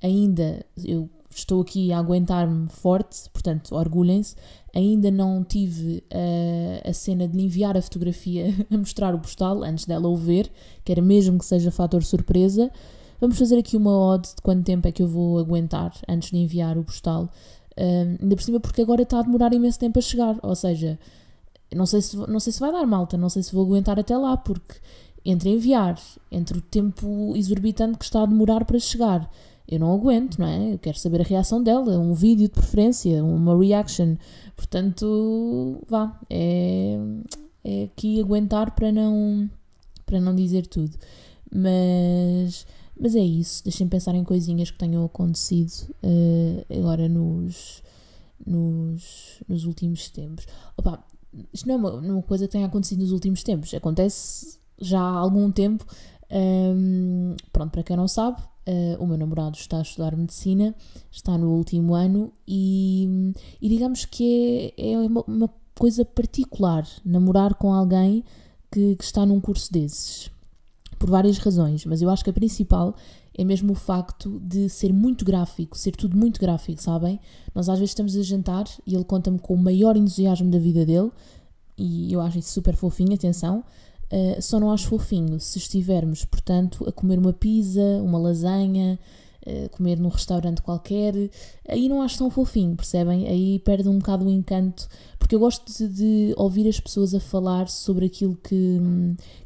Ainda 0.02 0.66
eu 0.84 1.10
estou 1.36 1.62
aqui 1.62 1.92
a 1.92 2.00
aguentar-me 2.00 2.68
forte, 2.70 3.30
portanto, 3.32 3.76
orgulhem-se. 3.76 4.36
Ainda 4.74 5.12
não 5.12 5.44
tive 5.44 6.04
uh, 6.12 6.90
a 6.90 6.94
cena 6.94 7.28
de 7.28 7.38
lhe 7.38 7.44
enviar 7.44 7.78
a 7.78 7.82
fotografia 7.82 8.54
a 8.72 8.78
mostrar 8.78 9.14
o 9.14 9.20
postal 9.20 9.64
antes 9.64 9.86
dela 9.86 10.08
o 10.08 10.16
ver, 10.16 10.52
quero 10.84 11.02
mesmo 11.04 11.38
que 11.38 11.46
seja 11.46 11.72
fator 11.72 12.04
surpresa. 12.04 12.72
Vamos 13.20 13.38
fazer 13.38 13.58
aqui 13.58 13.76
uma 13.76 13.92
odd 13.92 14.28
de 14.28 14.42
quanto 14.42 14.64
tempo 14.64 14.88
é 14.88 14.92
que 14.92 15.04
eu 15.04 15.08
vou 15.08 15.40
aguentar 15.40 15.94
antes 16.08 16.32
de 16.32 16.38
enviar 16.38 16.78
o 16.78 16.84
postal. 16.84 17.30
Uh, 17.78 18.18
ainda 18.22 18.36
por 18.36 18.44
cima, 18.44 18.60
porque 18.60 18.82
agora 18.82 19.04
está 19.04 19.20
a 19.20 19.24
demorar 19.24 19.54
imenso 19.54 19.80
tempo 19.80 20.00
a 20.00 20.02
chegar. 20.02 20.38
Ou 20.42 20.56
seja, 20.56 20.98
não 21.76 21.86
sei 21.86 22.02
se, 22.02 22.16
não 22.16 22.40
sei 22.40 22.54
se 22.54 22.60
vai 22.60 22.72
dar 22.72 22.86
malta, 22.86 23.18
não 23.18 23.30
sei 23.30 23.44
se 23.44 23.54
vou 23.54 23.66
aguentar 23.66 24.00
até 24.00 24.18
lá, 24.18 24.38
porque 24.38 24.76
entre 25.26 25.50
enviar, 25.50 26.00
entre 26.32 26.58
o 26.58 26.62
tempo 26.62 27.34
exorbitante 27.36 27.98
que 27.98 28.06
está 28.06 28.24
a 28.24 28.26
demorar 28.26 28.66
para 28.66 28.80
chegar. 28.80 29.30
Eu 29.68 29.80
não 29.80 29.94
aguento, 29.94 30.40
não 30.40 30.48
é? 30.48 30.74
Eu 30.74 30.80
quero 30.80 30.98
saber 30.98 31.22
a 31.22 31.24
reação 31.24 31.62
dela, 31.62 32.00
um 32.00 32.14
vídeo 32.14 32.48
de 32.48 32.54
preferência, 32.54 33.24
uma 33.24 33.58
reaction. 33.58 34.16
Portanto, 34.56 35.80
vá, 35.88 36.20
é, 36.30 36.98
é 37.64 37.84
aqui 37.84 38.20
aguentar 38.20 38.72
para 38.72 38.92
não, 38.92 39.50
para 40.06 40.20
não 40.20 40.36
dizer 40.36 40.66
tudo. 40.66 40.98
Mas, 41.54 42.66
mas 43.00 43.16
é 43.16 43.22
isso, 43.22 43.64
deixem-me 43.64 43.90
pensar 43.90 44.16
em 44.16 44.24
coisinhas 44.24 44.72
que 44.72 44.78
tenham 44.78 45.04
acontecido 45.06 45.72
uh, 46.04 46.78
agora 46.80 47.08
nos, 47.10 47.82
nos, 48.46 49.42
nos 49.48 49.66
últimos 49.66 50.10
tempos. 50.10 50.48
Opa, 50.78 51.04
isto 51.54 51.68
não 51.68 51.76
é 51.76 51.78
uma, 51.78 51.94
uma 51.94 52.22
coisa 52.24 52.46
que 52.46 52.52
tenha 52.52 52.66
acontecido 52.68 53.00
nos 53.00 53.12
últimos 53.12 53.44
tempos, 53.44 53.74
acontece 53.74 54.59
já 54.80 55.00
há 55.00 55.18
algum 55.18 55.52
tempo. 55.52 55.86
Um, 56.32 57.36
pronto, 57.52 57.72
para 57.72 57.84
quem 57.84 57.98
não 57.98 58.08
sabe, 58.08 58.40
uh, 58.68 59.04
o 59.04 59.08
meu 59.08 59.18
namorado 59.18 59.58
está 59.58 59.80
a 59.80 59.82
estudar 59.82 60.16
medicina, 60.16 60.76
está 61.12 61.38
no 61.38 61.50
último 61.52 61.96
ano 61.96 62.32
e, 62.48 63.34
e 63.62 63.68
digamos 63.68 64.06
que 64.06 64.74
é, 64.78 64.92
é 64.92 64.98
uma, 64.98 65.24
uma, 65.28 65.50
coisa 65.76 66.04
particular 66.04 66.86
namorar 67.06 67.56
com 67.56 67.74
alguém 67.74 68.26
que, 68.70 68.98
que 68.98 69.04
está 69.04 69.26
num 69.26 69.40
curso 69.40 69.72
desses, 69.72 70.30
por 71.00 71.10
várias 71.10 71.38
razões, 71.38 71.86
mas 71.86 72.02
eu 72.02 72.10
acho 72.10 72.22
que 72.22 72.30
a 72.30 72.34
principal 72.34 72.94
é 73.34 73.46
mesmo 73.46 73.72
o 73.72 73.76
facto 73.76 74.42
de 74.42 74.68
ser 74.68 74.92
muito 74.92 75.24
gráfico, 75.24 75.78
ser 75.78 75.96
tudo 75.96 76.18
muito 76.18 76.38
gráfico, 76.38 76.82
sabem? 76.82 77.18
Nós 77.56 77.70
às 77.70 77.80
vezes 77.80 77.92
estamos 77.92 78.18
a 78.18 78.22
jantar 78.22 78.66
e 78.86 78.94
ele 78.94 79.06
conta-me 79.06 79.40
com 79.40 79.54
o 79.54 79.58
maior 79.58 79.96
entusiasmo 79.96 80.52
da 80.52 80.60
vida 80.60 80.86
dele 80.86 81.10
e 81.78 82.12
eu 82.12 82.20
acho 82.20 82.40
isso 82.40 82.52
super 82.52 82.76
fofinho, 82.76 83.14
atenção. 83.14 83.64
Uh, 84.12 84.42
só 84.42 84.60
não 84.60 84.72
acho 84.72 84.88
fofinho 84.88 85.40
se 85.40 85.60
estivermos, 85.60 86.26
portanto, 86.26 86.84
a 86.88 86.92
comer 86.92 87.20
uma 87.20 87.32
pizza, 87.32 88.02
uma 88.02 88.18
lasanha, 88.18 89.00
uh, 89.46 89.70
comer 89.70 90.00
num 90.00 90.10
restaurante 90.10 90.64
qualquer, 90.64 91.14
aí 91.68 91.88
não 91.88 92.02
acho 92.02 92.18
tão 92.18 92.30
fofinho, 92.32 92.76
percebem? 92.76 93.28
Aí 93.28 93.60
perde 93.60 93.88
um 93.88 94.00
bocado 94.00 94.26
o 94.26 94.30
encanto, 94.30 94.88
porque 95.20 95.36
eu 95.36 95.40
gosto 95.40 95.72
de, 95.72 95.88
de 95.88 96.34
ouvir 96.38 96.68
as 96.68 96.80
pessoas 96.80 97.14
a 97.14 97.20
falar 97.20 97.70
sobre 97.70 98.08
aquilo 98.08 98.36
que, 98.36 98.82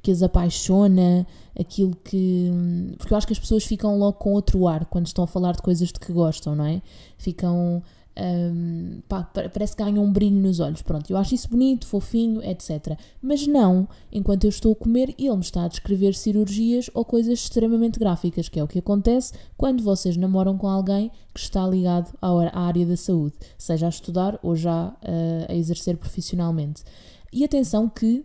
que 0.01 0.11
as 0.11 0.23
apaixona, 0.23 1.27
aquilo 1.59 1.93
que. 2.01 2.49
Porque 2.97 3.13
eu 3.13 3.17
acho 3.17 3.27
que 3.27 3.33
as 3.33 3.39
pessoas 3.39 3.65
ficam 3.65 3.97
logo 3.97 4.17
com 4.17 4.31
outro 4.31 4.65
ar 4.65 4.85
quando 4.85 5.07
estão 5.07 5.25
a 5.25 5.27
falar 5.27 5.51
de 5.51 5.61
coisas 5.61 5.89
de 5.89 5.99
que 5.99 6.13
gostam, 6.13 6.55
não 6.55 6.65
é? 6.65 6.81
Ficam 7.17 7.83
um, 8.17 9.01
pá, 9.07 9.23
parece 9.23 9.75
que 9.75 9.83
ganha 9.83 9.99
um 9.99 10.11
brilho 10.11 10.35
nos 10.35 10.59
olhos. 10.59 10.81
Pronto, 10.81 11.09
eu 11.09 11.17
acho 11.17 11.33
isso 11.33 11.49
bonito, 11.49 11.87
fofinho, 11.87 12.43
etc. 12.43 12.97
Mas 13.21 13.47
não 13.47 13.87
enquanto 14.11 14.43
eu 14.43 14.49
estou 14.49 14.73
a 14.73 14.75
comer 14.75 15.15
ele 15.17 15.35
me 15.35 15.41
está 15.41 15.63
a 15.63 15.67
descrever 15.67 16.13
cirurgias 16.13 16.89
ou 16.93 17.03
coisas 17.03 17.39
extremamente 17.39 17.99
gráficas, 17.99 18.49
que 18.49 18.59
é 18.59 18.63
o 18.63 18.67
que 18.67 18.79
acontece 18.79 19.33
quando 19.57 19.83
vocês 19.83 20.15
namoram 20.17 20.57
com 20.57 20.67
alguém 20.67 21.11
que 21.33 21.39
está 21.39 21.67
ligado 21.67 22.13
à 22.21 22.59
área 22.59 22.85
da 22.85 22.95
saúde, 22.95 23.33
seja 23.57 23.87
a 23.87 23.89
estudar 23.89 24.39
ou 24.43 24.55
já 24.55 24.89
uh, 24.89 25.51
a 25.51 25.55
exercer 25.55 25.97
profissionalmente. 25.97 26.83
E 27.31 27.43
atenção 27.43 27.89
que 27.89 28.23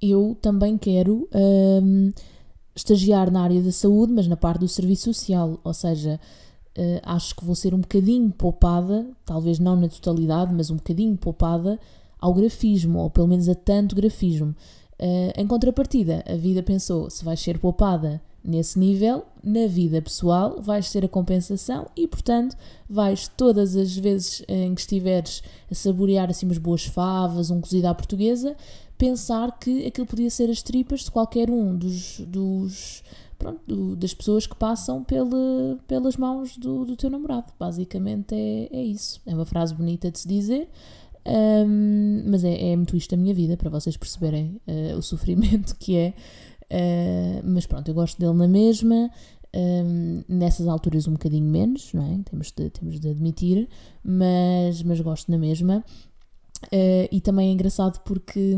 eu 0.00 0.36
também 0.42 0.76
quero 0.76 1.28
um, 1.32 2.12
estagiar 2.74 3.30
na 3.30 3.42
área 3.42 3.62
da 3.62 3.72
saúde, 3.72 4.12
mas 4.12 4.26
na 4.26 4.36
parte 4.36 4.60
do 4.60 4.68
serviço 4.68 5.04
social, 5.04 5.60
ou 5.62 5.72
seja, 5.72 6.18
uh, 6.76 7.00
acho 7.02 7.34
que 7.34 7.44
vou 7.44 7.54
ser 7.54 7.74
um 7.74 7.80
bocadinho 7.80 8.30
poupada, 8.30 9.06
talvez 9.24 9.58
não 9.58 9.76
na 9.76 9.88
totalidade, 9.88 10.52
mas 10.54 10.70
um 10.70 10.76
bocadinho 10.76 11.16
poupada 11.16 11.78
ao 12.18 12.32
grafismo, 12.32 13.00
ou 13.00 13.10
pelo 13.10 13.28
menos 13.28 13.48
a 13.48 13.54
tanto 13.54 13.96
grafismo. 13.96 14.54
Uh, 15.00 15.32
em 15.36 15.46
contrapartida, 15.46 16.24
a 16.26 16.36
vida 16.36 16.62
pensou: 16.62 17.10
se 17.10 17.24
vais 17.24 17.40
ser 17.40 17.58
poupada 17.58 18.20
nesse 18.44 18.78
nível, 18.78 19.24
na 19.42 19.66
vida 19.66 20.02
pessoal 20.02 20.60
vais 20.60 20.90
ter 20.90 21.04
a 21.04 21.08
compensação 21.08 21.86
e, 21.96 22.06
portanto, 22.08 22.56
vais 22.88 23.28
todas 23.28 23.76
as 23.76 23.96
vezes 23.96 24.42
em 24.48 24.74
que 24.74 24.80
estiveres 24.80 25.42
a 25.70 25.74
saborear 25.74 26.28
assim 26.28 26.46
umas 26.46 26.58
boas 26.58 26.84
favas, 26.84 27.50
um 27.50 27.60
cozido 27.60 27.86
à 27.86 27.94
portuguesa, 27.94 28.56
pensar 28.98 29.58
que 29.58 29.86
aquilo 29.86 30.06
podia 30.06 30.30
ser 30.30 30.50
as 30.50 30.62
tripas 30.62 31.00
de 31.00 31.10
qualquer 31.10 31.50
um 31.50 31.76
dos, 31.76 32.20
dos 32.20 33.02
pronto, 33.42 33.96
das 33.96 34.14
pessoas 34.14 34.46
que 34.46 34.54
passam 34.54 35.02
pela, 35.02 35.78
pelas 35.86 36.16
mãos 36.16 36.56
do, 36.56 36.84
do 36.84 36.96
teu 36.96 37.10
namorado. 37.10 37.52
Basicamente 37.58 38.34
é, 38.34 38.68
é 38.70 38.82
isso. 38.82 39.20
É 39.26 39.34
uma 39.34 39.44
frase 39.44 39.74
bonita 39.74 40.10
de 40.10 40.18
se 40.18 40.28
dizer, 40.28 40.68
Um, 41.24 42.24
mas 42.26 42.42
é, 42.42 42.72
é 42.72 42.76
muito 42.76 42.96
isto 42.96 43.14
a 43.14 43.16
minha 43.16 43.32
vida, 43.32 43.56
para 43.56 43.70
vocês 43.70 43.96
perceberem 43.96 44.60
uh, 44.66 44.96
o 44.96 45.02
sofrimento 45.02 45.76
que 45.78 45.96
é. 45.96 46.14
Uh, 46.64 47.42
mas 47.44 47.66
pronto, 47.66 47.88
eu 47.88 47.94
gosto 47.94 48.18
dele 48.18 48.34
na 48.34 48.48
mesma. 48.48 49.10
Um, 49.54 50.24
nessas 50.28 50.66
alturas 50.66 51.06
um 51.06 51.12
bocadinho 51.12 51.44
menos, 51.44 51.92
não 51.92 52.02
é? 52.02 52.18
Temos 52.24 52.50
de, 52.50 52.70
temos 52.70 52.98
de 52.98 53.10
admitir, 53.10 53.68
mas, 54.02 54.82
mas 54.82 54.98
gosto 55.00 55.30
na 55.30 55.38
mesma. 55.38 55.84
Uh, 56.66 57.06
e 57.10 57.20
também 57.20 57.50
é 57.50 57.52
engraçado 57.52 58.00
porque 58.04 58.56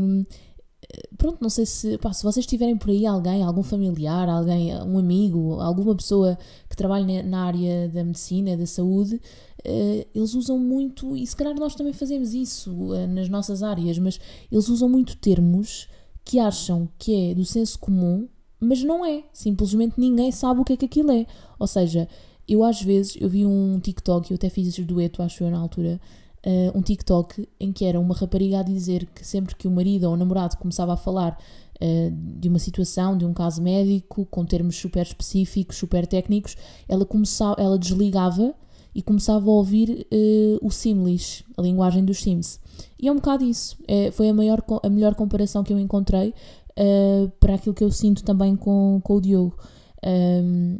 pronto, 1.17 1.39
não 1.41 1.49
sei 1.49 1.65
se, 1.65 1.97
pá, 1.97 2.13
se 2.13 2.23
vocês 2.23 2.45
tiverem 2.45 2.77
por 2.77 2.89
aí 2.89 3.05
alguém, 3.05 3.43
algum 3.43 3.63
familiar, 3.63 4.29
alguém, 4.29 4.75
um 4.83 4.97
amigo, 4.97 5.59
alguma 5.59 5.95
pessoa 5.95 6.37
que 6.69 6.75
trabalhe 6.75 7.23
na 7.23 7.45
área 7.45 7.89
da 7.89 8.03
medicina, 8.03 8.55
da 8.55 8.65
saúde, 8.65 9.15
uh, 9.15 10.07
eles 10.13 10.33
usam 10.33 10.59
muito, 10.59 11.15
e 11.15 11.25
se 11.25 11.35
calhar 11.35 11.55
nós 11.55 11.75
também 11.75 11.93
fazemos 11.93 12.33
isso 12.33 12.71
uh, 12.71 13.07
nas 13.07 13.29
nossas 13.29 13.63
áreas, 13.63 13.97
mas 13.97 14.19
eles 14.51 14.69
usam 14.69 14.87
muito 14.87 15.17
termos 15.17 15.87
que 16.23 16.39
acham 16.39 16.89
que 16.97 17.31
é 17.31 17.35
do 17.35 17.45
senso 17.45 17.77
comum, 17.79 18.27
mas 18.59 18.83
não 18.83 19.05
é. 19.05 19.23
Simplesmente 19.31 19.99
ninguém 19.99 20.31
sabe 20.31 20.59
o 20.59 20.65
que 20.65 20.73
é 20.73 20.77
que 20.77 20.85
aquilo 20.85 21.11
é. 21.11 21.25
Ou 21.59 21.67
seja, 21.67 22.07
eu 22.47 22.63
às 22.63 22.81
vezes, 22.81 23.15
eu 23.19 23.29
vi 23.29 23.45
um 23.45 23.79
TikTok, 23.79 24.31
eu 24.31 24.35
até 24.35 24.49
fiz 24.49 24.67
esse 24.67 24.83
dueto, 24.83 25.21
acho 25.21 25.43
eu, 25.43 25.51
na 25.51 25.59
altura, 25.59 25.99
uh, 26.45 26.77
um 26.77 26.81
TikTok 26.81 27.47
em 27.59 27.71
que 27.71 27.85
era 27.85 27.99
uma 27.99 28.15
rapariga 28.15 28.59
a 28.59 28.63
dizer 28.63 29.07
que 29.07 29.25
sempre 29.25 29.55
que 29.55 29.67
o 29.67 29.71
marido 29.71 30.05
ou 30.05 30.13
o 30.13 30.17
namorado 30.17 30.57
começava 30.57 30.93
a 30.93 30.97
falar 30.97 31.37
uh, 31.81 32.39
de 32.39 32.47
uma 32.47 32.59
situação, 32.59 33.17
de 33.17 33.25
um 33.25 33.33
caso 33.33 33.61
médico, 33.61 34.25
com 34.25 34.45
termos 34.45 34.75
super 34.77 35.05
específicos, 35.05 35.77
super 35.77 36.05
técnicos, 36.05 36.55
ela, 36.87 37.05
começava, 37.05 37.61
ela 37.61 37.77
desligava 37.77 38.53
e 38.93 39.01
começava 39.01 39.49
a 39.49 39.53
ouvir 39.53 40.07
uh, 40.11 40.65
o 40.65 40.71
Simlish, 40.71 41.43
a 41.57 41.61
linguagem 41.61 42.05
dos 42.05 42.21
Sims. 42.21 42.59
E 42.99 43.07
é 43.07 43.11
um 43.11 43.15
bocado 43.15 43.43
isso. 43.43 43.77
É, 43.87 44.09
foi 44.11 44.29
a, 44.29 44.33
maior, 44.33 44.63
a 44.83 44.89
melhor 44.89 45.15
comparação 45.15 45.63
que 45.63 45.73
eu 45.73 45.79
encontrei 45.79 46.33
uh, 46.79 47.29
para 47.39 47.55
aquilo 47.55 47.75
que 47.75 47.83
eu 47.83 47.91
sinto 47.91 48.23
também 48.23 48.55
com, 48.55 49.01
com 49.03 49.15
o 49.15 49.21
Diogo. 49.21 49.57
Um, 50.05 50.79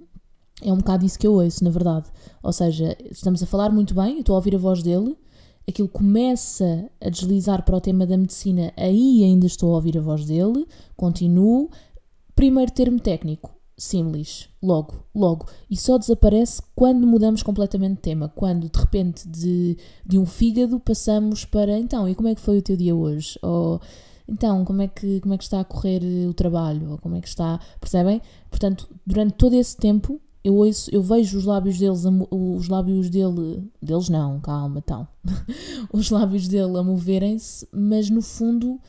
é 0.61 0.71
um 0.71 0.77
bocado 0.77 1.05
isso 1.05 1.19
que 1.19 1.27
eu 1.27 1.33
ouço, 1.33 1.63
na 1.63 1.69
verdade. 1.69 2.05
Ou 2.41 2.53
seja, 2.53 2.95
estamos 3.11 3.43
a 3.43 3.45
falar 3.45 3.69
muito 3.69 3.93
bem, 3.93 4.15
eu 4.15 4.19
estou 4.21 4.33
a 4.33 4.37
ouvir 4.37 4.55
a 4.55 4.57
voz 4.57 4.81
dele, 4.81 5.17
aquilo 5.67 5.89
começa 5.89 6.89
a 7.01 7.09
deslizar 7.09 7.63
para 7.63 7.75
o 7.75 7.81
tema 7.81 8.05
da 8.05 8.17
medicina, 8.17 8.71
aí 8.77 9.23
ainda 9.23 9.45
estou 9.45 9.71
a 9.71 9.75
ouvir 9.75 9.97
a 9.97 10.01
voz 10.01 10.25
dele, 10.25 10.67
continuo. 10.95 11.69
Primeiro 12.35 12.71
termo 12.71 12.99
técnico, 12.99 13.55
Simlish, 13.77 14.49
logo, 14.61 15.05
logo. 15.13 15.47
E 15.69 15.77
só 15.77 15.97
desaparece 15.97 16.61
quando 16.75 17.07
mudamos 17.07 17.41
completamente 17.41 17.95
de 17.95 18.01
tema. 18.01 18.29
Quando 18.29 18.69
de 18.69 18.79
repente 18.79 19.27
de, 19.27 19.77
de 20.05 20.19
um 20.19 20.25
fígado 20.25 20.79
passamos 20.79 21.45
para 21.45 21.77
então, 21.77 22.07
e 22.07 22.13
como 22.13 22.27
é 22.27 22.35
que 22.35 22.41
foi 22.41 22.57
o 22.57 22.61
teu 22.61 22.75
dia 22.75 22.95
hoje? 22.95 23.39
Ou 23.41 23.81
então, 24.27 24.65
como 24.65 24.81
é 24.81 24.87
que, 24.87 25.19
como 25.19 25.33
é 25.33 25.37
que 25.37 25.43
está 25.43 25.59
a 25.59 25.65
correr 25.65 26.01
o 26.27 26.33
trabalho? 26.33 26.91
Ou 26.91 26.97
como 26.97 27.15
é 27.15 27.21
que 27.21 27.27
está. 27.27 27.59
Percebem? 27.79 28.21
Portanto, 28.49 28.89
durante 29.05 29.33
todo 29.33 29.53
esse 29.53 29.77
tempo 29.77 30.19
eu, 30.45 30.57
ouço, 30.57 30.91
eu 30.93 31.01
vejo 31.01 31.39
os 31.39 31.43
lábios 31.43 31.79
deles, 31.79 32.03
os 32.29 32.67
lábios 32.67 33.09
dele, 33.09 33.67
deles 33.81 34.09
não, 34.09 34.39
calma, 34.39 34.77
então, 34.77 35.07
os 35.91 36.11
lábios 36.11 36.47
dele 36.47 36.77
a 36.77 36.83
moverem-se, 36.83 37.67
mas 37.73 38.11
no 38.11 38.21
fundo 38.21 38.79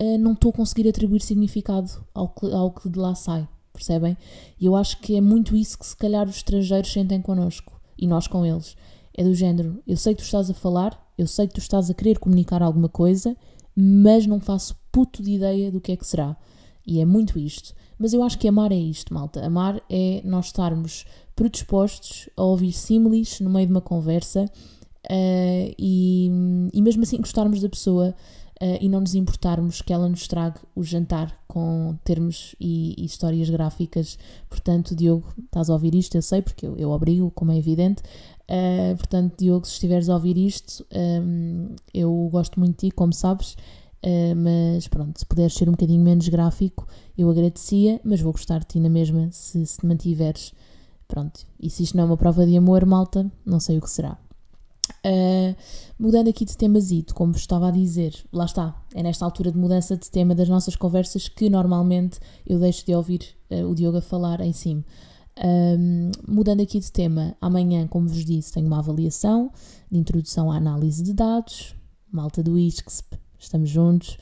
uh, 0.00 0.18
não 0.18 0.32
estou 0.32 0.50
a 0.50 0.52
conseguir 0.52 0.88
atribuir 0.88 1.20
significado 1.20 1.88
ao 2.12 2.30
que, 2.30 2.52
ao 2.52 2.72
que 2.72 2.88
de 2.88 2.98
lá 2.98 3.14
sai, 3.14 3.48
percebem? 3.72 4.16
E 4.60 4.66
eu 4.66 4.74
acho 4.74 4.98
que 4.98 5.14
é 5.14 5.20
muito 5.20 5.54
isso 5.54 5.78
que 5.78 5.86
se 5.86 5.96
calhar 5.96 6.28
os 6.28 6.34
estrangeiros 6.34 6.92
sentem 6.92 7.22
connosco 7.22 7.80
e 7.96 8.08
nós 8.08 8.26
com 8.26 8.44
eles. 8.44 8.76
É 9.16 9.22
do 9.22 9.36
género, 9.36 9.80
eu 9.86 9.96
sei 9.96 10.16
que 10.16 10.22
tu 10.22 10.24
estás 10.24 10.50
a 10.50 10.54
falar, 10.54 11.00
eu 11.16 11.28
sei 11.28 11.46
que 11.46 11.54
tu 11.54 11.60
estás 11.60 11.88
a 11.88 11.94
querer 11.94 12.18
comunicar 12.18 12.60
alguma 12.60 12.88
coisa, 12.88 13.36
mas 13.76 14.26
não 14.26 14.40
faço 14.40 14.74
puto 14.90 15.22
de 15.22 15.30
ideia 15.30 15.70
do 15.70 15.80
que 15.80 15.92
é 15.92 15.96
que 15.96 16.04
será. 16.04 16.36
E 16.84 16.98
é 16.98 17.04
muito 17.04 17.38
isto. 17.38 17.72
Mas 17.98 18.12
eu 18.12 18.22
acho 18.22 18.38
que 18.38 18.48
amar 18.48 18.72
é 18.72 18.76
isto, 18.76 19.12
malta. 19.12 19.44
Amar 19.44 19.80
é 19.88 20.20
nós 20.24 20.46
estarmos 20.46 21.04
predispostos 21.34 22.28
a 22.36 22.42
ouvir 22.42 22.72
símiles 22.72 23.40
no 23.40 23.50
meio 23.50 23.66
de 23.66 23.72
uma 23.72 23.80
conversa 23.80 24.44
uh, 24.44 25.74
e, 25.78 26.30
e 26.72 26.82
mesmo 26.82 27.02
assim 27.02 27.18
gostarmos 27.18 27.60
da 27.60 27.68
pessoa 27.68 28.14
uh, 28.60 28.78
e 28.80 28.88
não 28.88 29.00
nos 29.00 29.14
importarmos 29.14 29.82
que 29.82 29.92
ela 29.92 30.08
nos 30.08 30.26
traga 30.26 30.60
o 30.74 30.82
jantar 30.82 31.36
com 31.46 31.96
termos 32.04 32.54
e, 32.60 32.94
e, 32.98 33.04
histórias 33.04 33.48
gráficas. 33.50 34.18
Portanto, 34.48 34.94
Diogo, 34.94 35.26
estás 35.44 35.70
a 35.70 35.72
ouvir 35.72 35.94
isto? 35.94 36.16
Eu 36.16 36.22
sei, 36.22 36.42
porque 36.42 36.66
eu, 36.66 36.76
eu 36.76 36.90
obrigo, 36.90 37.30
como 37.30 37.52
é 37.52 37.56
evidente. 37.56 38.02
Uh, 38.44 38.96
portanto, 38.96 39.38
Diogo, 39.38 39.66
se 39.66 39.72
estiveres 39.74 40.08
a 40.08 40.14
ouvir 40.14 40.36
isto, 40.36 40.84
um, 40.94 41.74
eu 41.92 42.28
gosto 42.30 42.58
muito 42.58 42.72
de 42.72 42.88
ti, 42.88 42.90
como 42.90 43.12
sabes. 43.12 43.56
Uh, 44.04 44.36
mas 44.36 44.86
pronto, 44.86 45.18
se 45.18 45.24
puderes 45.24 45.54
ser 45.54 45.66
um 45.66 45.72
bocadinho 45.72 46.02
menos 46.02 46.28
gráfico, 46.28 46.86
eu 47.16 47.30
agradecia, 47.30 47.98
mas 48.04 48.20
vou 48.20 48.32
gostar 48.32 48.58
de 48.58 48.66
ti 48.66 48.80
na 48.80 48.90
mesma 48.90 49.30
se, 49.32 49.64
se 49.64 49.78
te 49.78 49.86
mantiveres. 49.86 50.52
Pronto, 51.08 51.40
e 51.58 51.70
se 51.70 51.84
isto 51.84 51.96
não 51.96 52.04
é 52.04 52.06
uma 52.08 52.16
prova 52.16 52.46
de 52.46 52.54
amor, 52.54 52.84
malta, 52.84 53.30
não 53.46 53.58
sei 53.58 53.78
o 53.78 53.80
que 53.80 53.88
será. 53.88 54.18
Uh, 55.06 55.56
mudando 55.98 56.28
aqui 56.28 56.44
de 56.44 56.54
temazito, 56.54 57.14
como 57.14 57.32
vos 57.32 57.40
estava 57.40 57.68
a 57.68 57.70
dizer, 57.70 58.14
lá 58.30 58.44
está, 58.44 58.78
é 58.94 59.02
nesta 59.02 59.24
altura 59.24 59.50
de 59.50 59.56
mudança 59.56 59.96
de 59.96 60.10
tema 60.10 60.34
das 60.34 60.50
nossas 60.50 60.76
conversas 60.76 61.26
que 61.26 61.48
normalmente 61.48 62.20
eu 62.46 62.58
deixo 62.58 62.84
de 62.84 62.94
ouvir 62.94 63.22
uh, 63.50 63.66
o 63.66 63.74
Diogo 63.74 63.98
a 63.98 64.02
falar 64.02 64.42
em 64.42 64.52
cima. 64.52 64.84
mudando 66.28 66.60
aqui 66.60 66.78
de 66.78 66.92
tema, 66.92 67.34
amanhã, 67.40 67.86
como 67.86 68.06
vos 68.06 68.22
disse, 68.22 68.52
tenho 68.52 68.66
uma 68.66 68.80
avaliação 68.80 69.50
de 69.90 69.98
introdução 69.98 70.52
à 70.52 70.56
análise 70.56 71.02
de 71.02 71.14
dados, 71.14 71.74
malta 72.12 72.42
do 72.42 72.58
ISCSP, 72.58 73.23
estamos 73.44 73.70
juntos. 73.70 74.18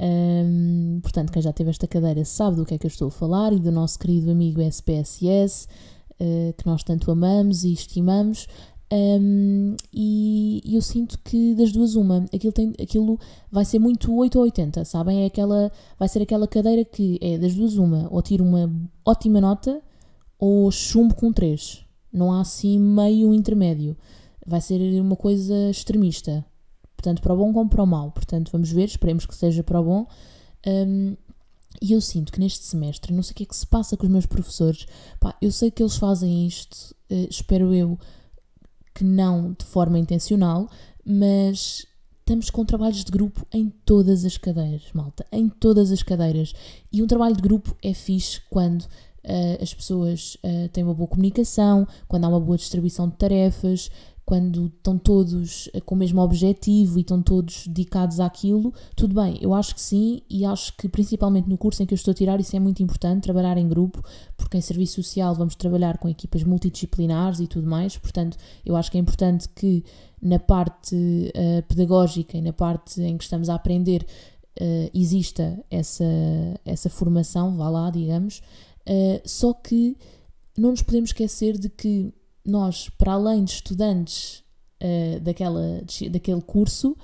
Um, 0.00 0.98
portanto, 1.02 1.32
quem 1.32 1.40
já 1.40 1.52
teve 1.52 1.70
esta 1.70 1.86
cadeira 1.86 2.24
sabe 2.24 2.56
do 2.56 2.64
que 2.64 2.74
é 2.74 2.78
que 2.78 2.86
eu 2.86 2.88
estou 2.88 3.08
a 3.08 3.10
falar 3.10 3.52
e 3.52 3.60
do 3.60 3.70
nosso 3.70 3.98
querido 3.98 4.30
amigo 4.30 4.60
SPSS, 4.60 5.66
uh, 5.66 6.50
ah, 6.50 6.52
que 6.56 6.66
nós 6.66 6.82
tanto 6.82 7.10
amamos 7.10 7.64
e 7.64 7.72
estimamos. 7.72 8.46
Um, 8.92 9.76
e, 9.92 10.62
eu 10.64 10.82
sinto 10.82 11.18
que 11.24 11.54
das 11.54 11.72
duas 11.72 11.96
uma, 11.96 12.26
aquilo, 12.32 12.52
tem, 12.52 12.72
aquilo 12.80 13.18
vai 13.50 13.64
ser 13.64 13.78
muito 13.78 14.14
8 14.14 14.36
ou 14.36 14.44
80, 14.44 14.84
sabem? 14.84 15.22
É 15.22 15.26
aquela, 15.26 15.70
vai 15.98 16.08
ser 16.08 16.22
aquela 16.22 16.46
cadeira 16.46 16.84
que 16.84 17.18
é 17.20 17.38
das 17.38 17.54
duas 17.54 17.76
uma, 17.76 18.08
ou 18.10 18.22
tiro 18.22 18.44
uma 18.44 18.70
ótima 19.04 19.40
nota 19.40 19.80
ou 20.38 20.70
chumbo 20.70 21.14
com 21.14 21.32
3. 21.32 21.84
Não 22.12 22.32
há 22.32 22.40
assim 22.40 22.78
meio 22.78 23.32
intermédio. 23.34 23.96
Vai 24.46 24.60
ser 24.60 24.78
uma 25.00 25.16
coisa 25.16 25.70
extremista 25.70 26.44
tanto 27.04 27.20
para 27.20 27.34
o 27.34 27.36
bom 27.36 27.52
como 27.52 27.68
para 27.68 27.82
o 27.82 27.86
mau. 27.86 28.10
Portanto, 28.10 28.50
vamos 28.50 28.72
ver, 28.72 28.86
esperemos 28.86 29.26
que 29.26 29.34
seja 29.34 29.62
para 29.62 29.80
o 29.80 29.84
bom. 29.84 30.06
Um, 30.66 31.16
e 31.82 31.92
eu 31.92 32.00
sinto 32.00 32.32
que 32.32 32.40
neste 32.40 32.64
semestre, 32.64 33.12
não 33.12 33.22
sei 33.22 33.32
o 33.32 33.34
que 33.34 33.42
é 33.42 33.46
que 33.46 33.56
se 33.56 33.66
passa 33.66 33.96
com 33.96 34.06
os 34.06 34.10
meus 34.10 34.26
professores, 34.26 34.86
pá, 35.20 35.36
eu 35.42 35.52
sei 35.52 35.70
que 35.70 35.82
eles 35.82 35.96
fazem 35.96 36.46
isto, 36.46 36.94
uh, 37.10 37.26
espero 37.28 37.74
eu 37.74 37.98
que 38.94 39.04
não 39.04 39.52
de 39.52 39.64
forma 39.66 39.98
intencional, 39.98 40.68
mas 41.04 41.84
estamos 42.20 42.48
com 42.48 42.64
trabalhos 42.64 43.04
de 43.04 43.12
grupo 43.12 43.46
em 43.52 43.68
todas 43.84 44.24
as 44.24 44.38
cadeiras, 44.38 44.84
malta, 44.94 45.26
em 45.30 45.48
todas 45.48 45.92
as 45.92 46.02
cadeiras. 46.02 46.54
E 46.90 47.02
um 47.02 47.06
trabalho 47.06 47.36
de 47.36 47.42
grupo 47.42 47.76
é 47.82 47.92
fixe 47.92 48.40
quando 48.48 48.82
uh, 48.82 49.62
as 49.62 49.74
pessoas 49.74 50.36
uh, 50.36 50.68
têm 50.70 50.84
uma 50.84 50.94
boa 50.94 51.08
comunicação, 51.08 51.86
quando 52.08 52.24
há 52.24 52.28
uma 52.28 52.40
boa 52.40 52.56
distribuição 52.56 53.08
de 53.08 53.16
tarefas, 53.16 53.90
quando 54.24 54.66
estão 54.66 54.96
todos 54.96 55.68
eh, 55.74 55.80
com 55.80 55.94
o 55.94 55.98
mesmo 55.98 56.20
objetivo 56.20 56.98
e 56.98 57.02
estão 57.02 57.22
todos 57.22 57.66
dedicados 57.66 58.20
àquilo, 58.20 58.72
tudo 58.96 59.14
bem, 59.14 59.38
eu 59.40 59.52
acho 59.52 59.74
que 59.74 59.80
sim, 59.80 60.22
e 60.30 60.44
acho 60.44 60.74
que 60.76 60.88
principalmente 60.88 61.48
no 61.48 61.58
curso 61.58 61.82
em 61.82 61.86
que 61.86 61.92
eu 61.92 61.96
estou 61.96 62.12
a 62.12 62.14
tirar, 62.14 62.40
isso 62.40 62.56
é 62.56 62.60
muito 62.60 62.82
importante, 62.82 63.22
trabalhar 63.22 63.58
em 63.58 63.68
grupo, 63.68 64.02
porque 64.36 64.56
em 64.56 64.60
serviço 64.60 65.02
social 65.02 65.34
vamos 65.34 65.54
trabalhar 65.54 65.98
com 65.98 66.08
equipas 66.08 66.42
multidisciplinares 66.42 67.40
e 67.40 67.46
tudo 67.46 67.68
mais, 67.68 67.98
portanto, 67.98 68.38
eu 68.64 68.76
acho 68.76 68.90
que 68.90 68.96
é 68.96 69.00
importante 69.00 69.48
que 69.48 69.84
na 70.22 70.38
parte 70.38 70.96
uh, 70.96 71.62
pedagógica 71.68 72.38
e 72.38 72.40
na 72.40 72.52
parte 72.52 73.02
em 73.02 73.18
que 73.18 73.24
estamos 73.24 73.50
a 73.50 73.54
aprender 73.54 74.06
uh, 74.58 74.90
exista 74.94 75.62
essa, 75.70 76.04
essa 76.64 76.88
formação, 76.88 77.56
vá 77.56 77.68
lá, 77.68 77.90
digamos, 77.90 78.40
uh, 78.88 79.20
só 79.26 79.52
que 79.52 79.96
não 80.56 80.70
nos 80.70 80.82
podemos 80.82 81.10
esquecer 81.10 81.58
de 81.58 81.68
que 81.68 82.12
nós, 82.44 82.88
para 82.90 83.12
além 83.12 83.44
de 83.44 83.52
estudantes 83.52 84.42
uh, 84.82 85.20
daquela, 85.20 85.82
daquele 86.10 86.42
curso, 86.42 86.96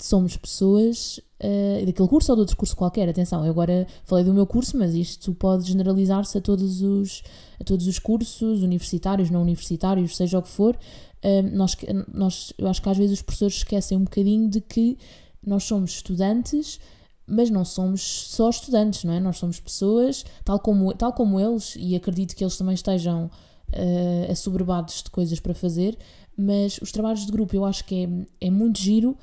somos 0.00 0.36
pessoas 0.36 1.18
uh, 1.42 1.84
daquele 1.84 2.08
curso 2.08 2.30
ou 2.32 2.36
de 2.36 2.40
outro 2.40 2.56
curso 2.56 2.76
qualquer. 2.76 3.08
Atenção, 3.08 3.44
eu 3.44 3.50
agora 3.50 3.86
falei 4.04 4.24
do 4.24 4.34
meu 4.34 4.46
curso, 4.46 4.76
mas 4.76 4.94
isto 4.94 5.34
pode 5.34 5.66
generalizar-se 5.66 6.38
a 6.38 6.40
todos 6.40 6.82
os, 6.82 7.22
a 7.60 7.64
todos 7.64 7.86
os 7.86 7.98
cursos, 7.98 8.62
universitários, 8.62 9.30
não 9.30 9.42
universitários, 9.42 10.16
seja 10.16 10.38
o 10.38 10.42
que 10.42 10.48
for. 10.48 10.76
Uh, 11.24 11.42
nós, 11.52 11.76
nós, 12.12 12.52
eu 12.56 12.68
acho 12.68 12.80
que 12.80 12.88
às 12.88 12.96
vezes 12.96 13.18
os 13.18 13.22
professores 13.22 13.56
esquecem 13.56 13.98
um 13.98 14.04
bocadinho 14.04 14.48
de 14.48 14.60
que 14.60 14.96
nós 15.44 15.64
somos 15.64 15.92
estudantes, 15.92 16.78
mas 17.26 17.50
não 17.50 17.64
somos 17.64 18.00
só 18.02 18.48
estudantes, 18.48 19.04
não 19.04 19.12
é? 19.12 19.20
Nós 19.20 19.36
somos 19.36 19.60
pessoas, 19.60 20.24
tal 20.44 20.58
como, 20.58 20.92
tal 20.94 21.12
como 21.12 21.38
eles, 21.38 21.74
e 21.76 21.94
acredito 21.94 22.34
que 22.34 22.42
eles 22.42 22.56
também 22.56 22.74
estejam 22.74 23.30
uh, 23.72 24.30
assoberbados 24.30 25.02
de 25.02 25.10
coisas 25.10 25.40
para 25.40 25.54
fazer, 25.54 25.96
mas 26.36 26.78
os 26.80 26.92
trabalhos 26.92 27.26
de 27.26 27.32
grupo 27.32 27.54
eu 27.54 27.64
acho 27.64 27.84
que 27.84 28.04
é, 28.40 28.46
é 28.46 28.50
muito 28.50 28.80
giro 28.80 29.16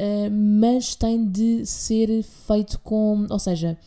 uh, 0.00 0.30
mas 0.30 0.94
tem 0.94 1.28
de 1.28 1.64
ser 1.66 2.22
feito 2.22 2.78
com. 2.80 3.26
Ou 3.30 3.38
seja, 3.38 3.78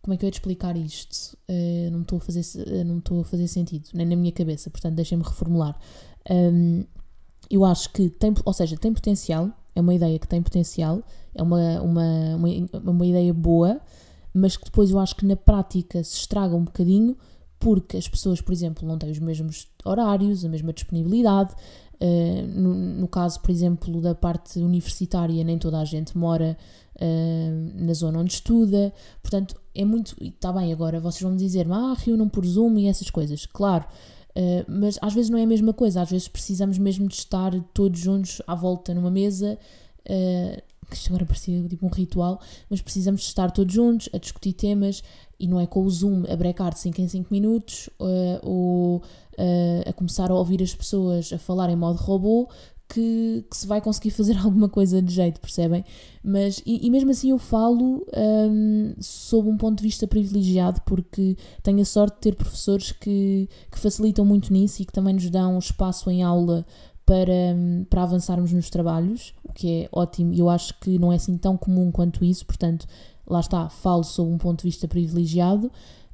como 0.00 0.14
é 0.14 0.16
que 0.16 0.24
eu 0.24 0.28
ia 0.28 0.32
te 0.32 0.34
explicar 0.34 0.76
isto? 0.76 1.36
Uh, 1.48 1.90
não 1.90 2.02
estou 2.02 2.18
a 2.18 2.20
fazer, 2.20 2.84
não 2.84 2.98
estou 2.98 3.20
a 3.20 3.24
fazer 3.24 3.48
sentido, 3.48 3.88
nem 3.94 4.06
na 4.06 4.16
minha 4.16 4.32
cabeça, 4.32 4.70
portanto, 4.70 4.94
deixem-me 4.94 5.24
reformular. 5.24 5.78
Um, 6.30 6.84
eu 7.50 7.64
acho 7.64 7.90
que 7.92 8.08
tem, 8.08 8.32
ou 8.44 8.52
seja, 8.52 8.76
tem 8.76 8.92
potencial, 8.92 9.50
é 9.74 9.80
uma 9.80 9.94
ideia 9.94 10.18
que 10.18 10.26
tem 10.26 10.42
potencial, 10.42 11.02
é 11.34 11.42
uma, 11.42 11.80
uma, 11.82 12.36
uma, 12.36 12.90
uma 12.90 13.06
ideia 13.06 13.32
boa, 13.34 13.80
mas 14.32 14.56
que 14.56 14.64
depois 14.64 14.90
eu 14.90 14.98
acho 14.98 15.14
que 15.14 15.26
na 15.26 15.36
prática 15.36 16.02
se 16.02 16.16
estraga 16.16 16.54
um 16.54 16.64
bocadinho 16.64 17.16
porque 17.62 17.96
as 17.96 18.08
pessoas, 18.08 18.40
por 18.40 18.52
exemplo, 18.52 18.86
não 18.86 18.98
têm 18.98 19.08
os 19.08 19.20
mesmos 19.20 19.68
horários, 19.84 20.44
a 20.44 20.48
mesma 20.48 20.72
disponibilidade. 20.72 21.54
Uh, 22.00 22.42
no, 22.60 22.74
no, 22.74 23.06
caso, 23.06 23.40
por 23.40 23.52
exemplo, 23.52 24.00
da 24.00 24.16
parte 24.16 24.58
universitária, 24.58 25.44
nem 25.44 25.56
toda 25.56 25.78
a 25.78 25.84
gente 25.84 26.18
mora 26.18 26.58
uh, 26.96 27.84
na 27.84 27.94
zona 27.94 28.18
onde 28.18 28.32
estuda. 28.32 28.92
Portanto, 29.22 29.54
é 29.72 29.84
muito. 29.84 30.16
Está 30.20 30.52
bem, 30.52 30.72
agora 30.72 30.98
vocês 30.98 31.22
vão 31.22 31.36
dizer, 31.36 31.70
ah, 31.70 31.94
reúnam 31.96 32.28
por 32.28 32.44
Zoom 32.44 32.78
e 32.78 32.88
essas 32.88 33.08
coisas. 33.08 33.46
Claro, 33.46 33.84
uh, 34.30 34.64
mas 34.66 34.98
às 35.00 35.14
vezes 35.14 35.30
não 35.30 35.38
é 35.38 35.44
a 35.44 35.46
mesma 35.46 35.72
coisa. 35.72 36.02
Às 36.02 36.10
vezes 36.10 36.26
precisamos 36.26 36.78
mesmo 36.78 37.06
de 37.06 37.14
estar 37.14 37.52
todos 37.72 38.00
juntos 38.00 38.42
à 38.44 38.56
volta 38.56 38.92
numa 38.92 39.10
mesa 39.10 39.56
que 40.90 41.08
agora 41.08 41.24
parecia 41.24 41.62
tipo 41.68 41.86
um 41.86 41.88
ritual, 41.88 42.40
mas 42.68 42.82
precisamos 42.82 43.20
de 43.20 43.28
estar 43.28 43.52
todos 43.52 43.72
juntos 43.72 44.08
a 44.12 44.18
discutir 44.18 44.52
temas 44.52 45.02
e 45.42 45.48
não 45.48 45.58
é 45.58 45.66
com 45.66 45.82
o 45.82 45.90
Zoom 45.90 46.22
a 46.30 46.36
brecar 46.36 46.72
de 46.72 46.78
5 46.78 47.00
em 47.00 47.08
5 47.08 47.28
minutos 47.32 47.90
uh, 48.00 48.38
ou 48.48 48.96
uh, 48.98 49.88
a 49.88 49.92
começar 49.92 50.30
a 50.30 50.34
ouvir 50.34 50.62
as 50.62 50.72
pessoas 50.72 51.32
a 51.32 51.38
falar 51.38 51.68
em 51.68 51.74
modo 51.74 51.96
robô 51.96 52.48
que, 52.88 53.44
que, 53.50 53.56
se 53.56 53.66
vai 53.66 53.80
conseguir 53.80 54.10
fazer 54.10 54.36
alguma 54.44 54.68
coisa 54.68 55.02
de 55.02 55.12
jeito, 55.12 55.40
percebem? 55.40 55.84
Mas, 56.22 56.62
e, 56.64 56.86
e 56.86 56.90
mesmo 56.90 57.10
assim 57.10 57.30
eu 57.30 57.38
falo 57.38 58.06
um, 58.16 58.94
sob 59.00 59.48
um 59.48 59.56
ponto 59.56 59.78
de 59.78 59.82
vista 59.82 60.06
privilegiado, 60.06 60.80
porque 60.82 61.36
tenho 61.62 61.80
a 61.80 61.84
sorte 61.84 62.14
de 62.14 62.20
ter 62.20 62.36
professores 62.36 62.92
que, 62.92 63.48
que 63.70 63.78
facilitam 63.78 64.24
muito 64.24 64.52
nisso 64.52 64.80
e 64.80 64.84
que 64.84 64.92
também 64.92 65.14
nos 65.14 65.28
dão 65.28 65.58
espaço 65.58 66.08
em 66.08 66.22
aula 66.22 66.64
para, 67.04 67.56
para 67.90 68.02
avançarmos 68.04 68.52
nos 68.52 68.70
trabalhos, 68.70 69.34
o 69.42 69.52
que 69.52 69.82
é 69.82 69.88
ótimo 69.90 70.32
e 70.32 70.38
eu 70.38 70.48
acho 70.48 70.78
que 70.78 70.98
não 70.98 71.12
é 71.12 71.16
assim 71.16 71.36
tão 71.36 71.56
comum 71.56 71.90
quanto 71.90 72.24
isso, 72.24 72.46
portanto, 72.46 72.86
lá 73.26 73.40
está, 73.40 73.68
falo 73.68 74.04
sob 74.04 74.30
um 74.30 74.38
ponto 74.38 74.58
de 74.58 74.64
vista 74.64 74.86
privilegiado, 74.88 75.70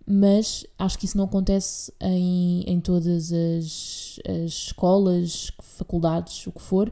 mas 0.06 0.66
acho 0.78 0.98
que 0.98 1.04
isso 1.04 1.16
não 1.16 1.24
acontece 1.24 1.92
em, 2.00 2.62
em 2.66 2.80
todas 2.80 3.32
as, 3.32 4.18
as 4.26 4.52
escolas, 4.52 5.52
faculdades, 5.60 6.46
o 6.46 6.52
que 6.52 6.62
for. 6.62 6.90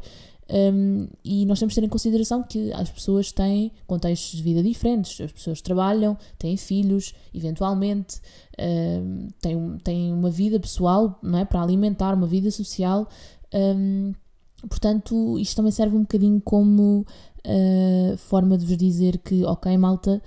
Um, 0.49 1.09
e 1.25 1.45
nós 1.45 1.59
temos 1.59 1.75
de 1.75 1.81
ter 1.81 1.87
em 1.87 1.89
consideração 1.89 2.43
que 2.43 2.73
as 2.73 2.89
pessoas 2.89 3.33
têm 3.33 3.73
contextos 3.87 4.37
de 4.37 4.43
vida 4.43 4.63
diferentes, 4.63 5.21
as 5.21 5.33
pessoas 5.33 5.61
trabalham, 5.61 6.17
têm 6.39 6.57
filhos, 6.57 7.15
eventualmente, 7.35 8.21
um, 8.59 9.29
têm, 9.41 9.79
têm 9.83 10.13
uma 10.13 10.31
vida 10.31 10.61
pessoal 10.61 11.19
não 11.23 11.39
é, 11.39 11.45
para 11.45 11.61
alimentar, 11.61 12.15
uma 12.15 12.27
vida 12.27 12.51
social. 12.51 13.09
Um, 13.53 14.13
portanto, 14.69 15.39
isto 15.39 15.57
também 15.57 15.73
serve 15.73 15.97
um 15.97 16.03
bocadinho 16.03 16.41
como 16.41 17.07
uh, 17.47 18.17
forma 18.17 18.57
de 18.57 18.67
vos 18.67 18.77
dizer 18.77 19.19
que, 19.19 19.45
ok, 19.45 19.77
malta, 19.77 20.23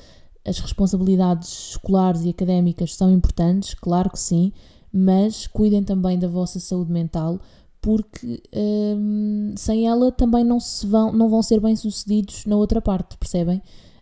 as 0.46 0.60
responsabilidades 0.60 1.72
escolares 1.72 2.24
e 2.24 2.29
académicas 2.29 2.96
são 2.96 3.12
importantes, 3.12 3.74
claro 3.74 4.10
que 4.10 4.19
sim, 4.19 4.52
mas 4.91 5.47
cuidem 5.47 5.84
também 5.84 6.17
da 6.17 6.28
vossa 6.28 6.60
saúde 6.60 6.91
mental, 6.91 7.39
porque 7.82 8.41
um, 8.54 9.54
sem 9.56 9.88
ela 9.88 10.12
também 10.12 10.43
não, 10.43 10.60
se 10.60 10.86
vão, 10.86 11.13
não 11.13 11.30
vão 11.30 11.41
ser 11.41 11.60
bem 11.60 11.75
sucedidos 11.75 12.45
na 12.45 12.56
outra 12.56 12.82
parte, 12.82 13.17
percebem? 13.17 13.62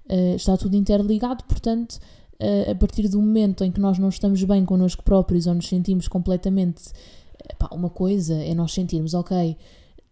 Uh, 0.09 0.35
está 0.35 0.55
tudo 0.55 0.75
interligado, 0.75 1.43
portanto, 1.43 1.99
uh, 2.41 2.71
a 2.71 2.75
partir 2.75 3.07
do 3.09 3.21
momento 3.21 3.63
em 3.63 3.71
que 3.71 3.79
nós 3.79 3.99
não 3.99 4.09
estamos 4.09 4.41
bem 4.43 4.63
connosco 4.65 5.03
próprios 5.03 5.47
ou 5.47 5.53
nos 5.53 5.67
sentimos 5.67 6.07
completamente 6.07 6.83
Pá, 7.57 7.69
uma 7.71 7.89
coisa 7.89 8.35
é 8.35 8.53
nós 8.53 8.73
sentirmos, 8.73 9.13
ok, 9.13 9.57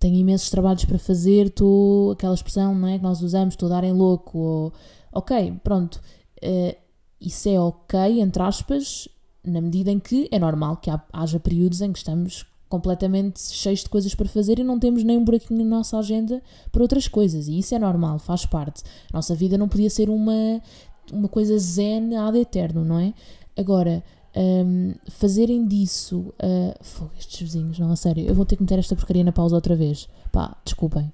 tenho 0.06 0.18
imensos 0.18 0.52
trabalhos 0.52 0.86
para 0.86 1.00
fazer, 1.00 1.48
estou, 1.48 2.12
aquela 2.12 2.36
expressão 2.36 2.76
não 2.76 2.88
é, 2.88 3.00
que 3.00 3.04
nós 3.04 3.24
usamos, 3.24 3.56
estou 3.56 3.66
a 3.66 3.70
dar 3.70 3.84
em 3.84 3.92
louco, 3.92 4.38
ou, 4.38 4.74
ok, 5.12 5.54
pronto, 5.64 6.00
uh, 6.44 6.76
isso 7.20 7.50
é 7.50 7.60
ok, 7.60 8.22
entre 8.22 8.44
aspas, 8.44 9.08
na 9.44 9.60
medida 9.60 9.90
em 9.90 9.98
que 9.98 10.30
é 10.32 10.38
normal 10.38 10.78
que 10.78 10.92
haja 11.12 11.40
períodos 11.40 11.82
em 11.82 11.92
que 11.92 11.98
estamos 11.98 12.46
completamente 12.70 13.42
cheios 13.42 13.80
de 13.80 13.90
coisas 13.90 14.14
para 14.14 14.28
fazer 14.28 14.60
e 14.60 14.64
não 14.64 14.78
temos 14.78 15.04
nem 15.04 15.18
um 15.18 15.24
buraquinho 15.24 15.64
na 15.64 15.78
nossa 15.78 15.98
agenda 15.98 16.40
para 16.72 16.84
outras 16.84 17.08
coisas, 17.08 17.48
e 17.48 17.58
isso 17.58 17.74
é 17.74 17.80
normal, 17.80 18.20
faz 18.20 18.46
parte. 18.46 18.84
A 19.12 19.18
nossa 19.18 19.34
vida 19.34 19.58
não 19.58 19.68
podia 19.68 19.90
ser 19.90 20.08
uma, 20.08 20.62
uma 21.12 21.28
coisa 21.28 21.58
zen 21.58 22.16
ad 22.16 22.38
eterno, 22.38 22.86
não 22.86 23.00
é? 23.00 23.12
Agora, 23.58 24.04
um, 24.36 24.94
fazerem 25.10 25.66
disso. 25.68 26.34
Uh, 26.42 26.84
fogo, 26.84 27.12
estes 27.18 27.40
vizinhos, 27.40 27.80
não, 27.80 27.92
a 27.92 27.96
sério. 27.96 28.26
Eu 28.26 28.36
vou 28.36 28.46
ter 28.46 28.58
que 28.58 28.64
meter 28.64 28.80
esta 28.80 28.96
porcaria 28.96 29.24
na 29.24 29.32
pausa 29.32 29.56
outra 29.56 29.76
vez. 29.76 30.10
Pá, 30.32 30.58
desculpem. 30.64 31.12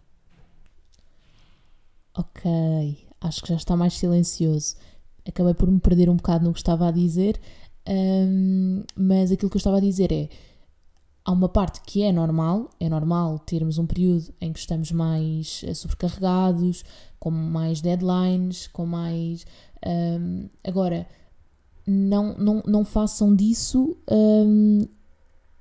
Ok, 2.18 3.08
acho 3.22 3.42
que 3.42 3.50
já 3.50 3.56
está 3.56 3.76
mais 3.76 3.94
silencioso. 3.94 4.76
Acabei 5.26 5.54
por 5.54 5.70
me 5.70 5.80
perder 5.80 6.10
um 6.10 6.16
bocado 6.16 6.44
no 6.44 6.54
que 6.54 6.60
estava 6.60 6.88
a 6.88 6.92
dizer, 6.92 7.40
um, 7.88 8.84
mas 8.96 9.32
aquilo 9.32 9.50
que 9.50 9.58
eu 9.58 9.60
estava 9.60 9.78
a 9.78 9.82
dizer 9.82 10.12
é. 10.12 10.30
Há 11.24 11.32
uma 11.34 11.48
parte 11.48 11.82
que 11.82 12.02
é 12.02 12.12
normal, 12.12 12.72
é 12.80 12.90
normal 12.90 13.38
termos 13.38 13.78
um 13.78 13.86
período 13.86 14.34
em 14.42 14.52
que 14.52 14.58
estamos 14.58 14.92
mais 14.92 15.64
eh, 15.68 15.76
sobrecarregados, 15.76 16.84
com 17.20 17.30
mais 17.30 17.80
deadlines, 17.80 18.66
com 18.66 18.88
mais. 18.88 19.46
Um, 19.86 20.50
agora, 20.64 21.08
não, 21.86 22.36
não, 22.38 22.64
não 22.66 22.86
façam 22.86 23.36
disso 23.36 23.96
um, 24.10 24.88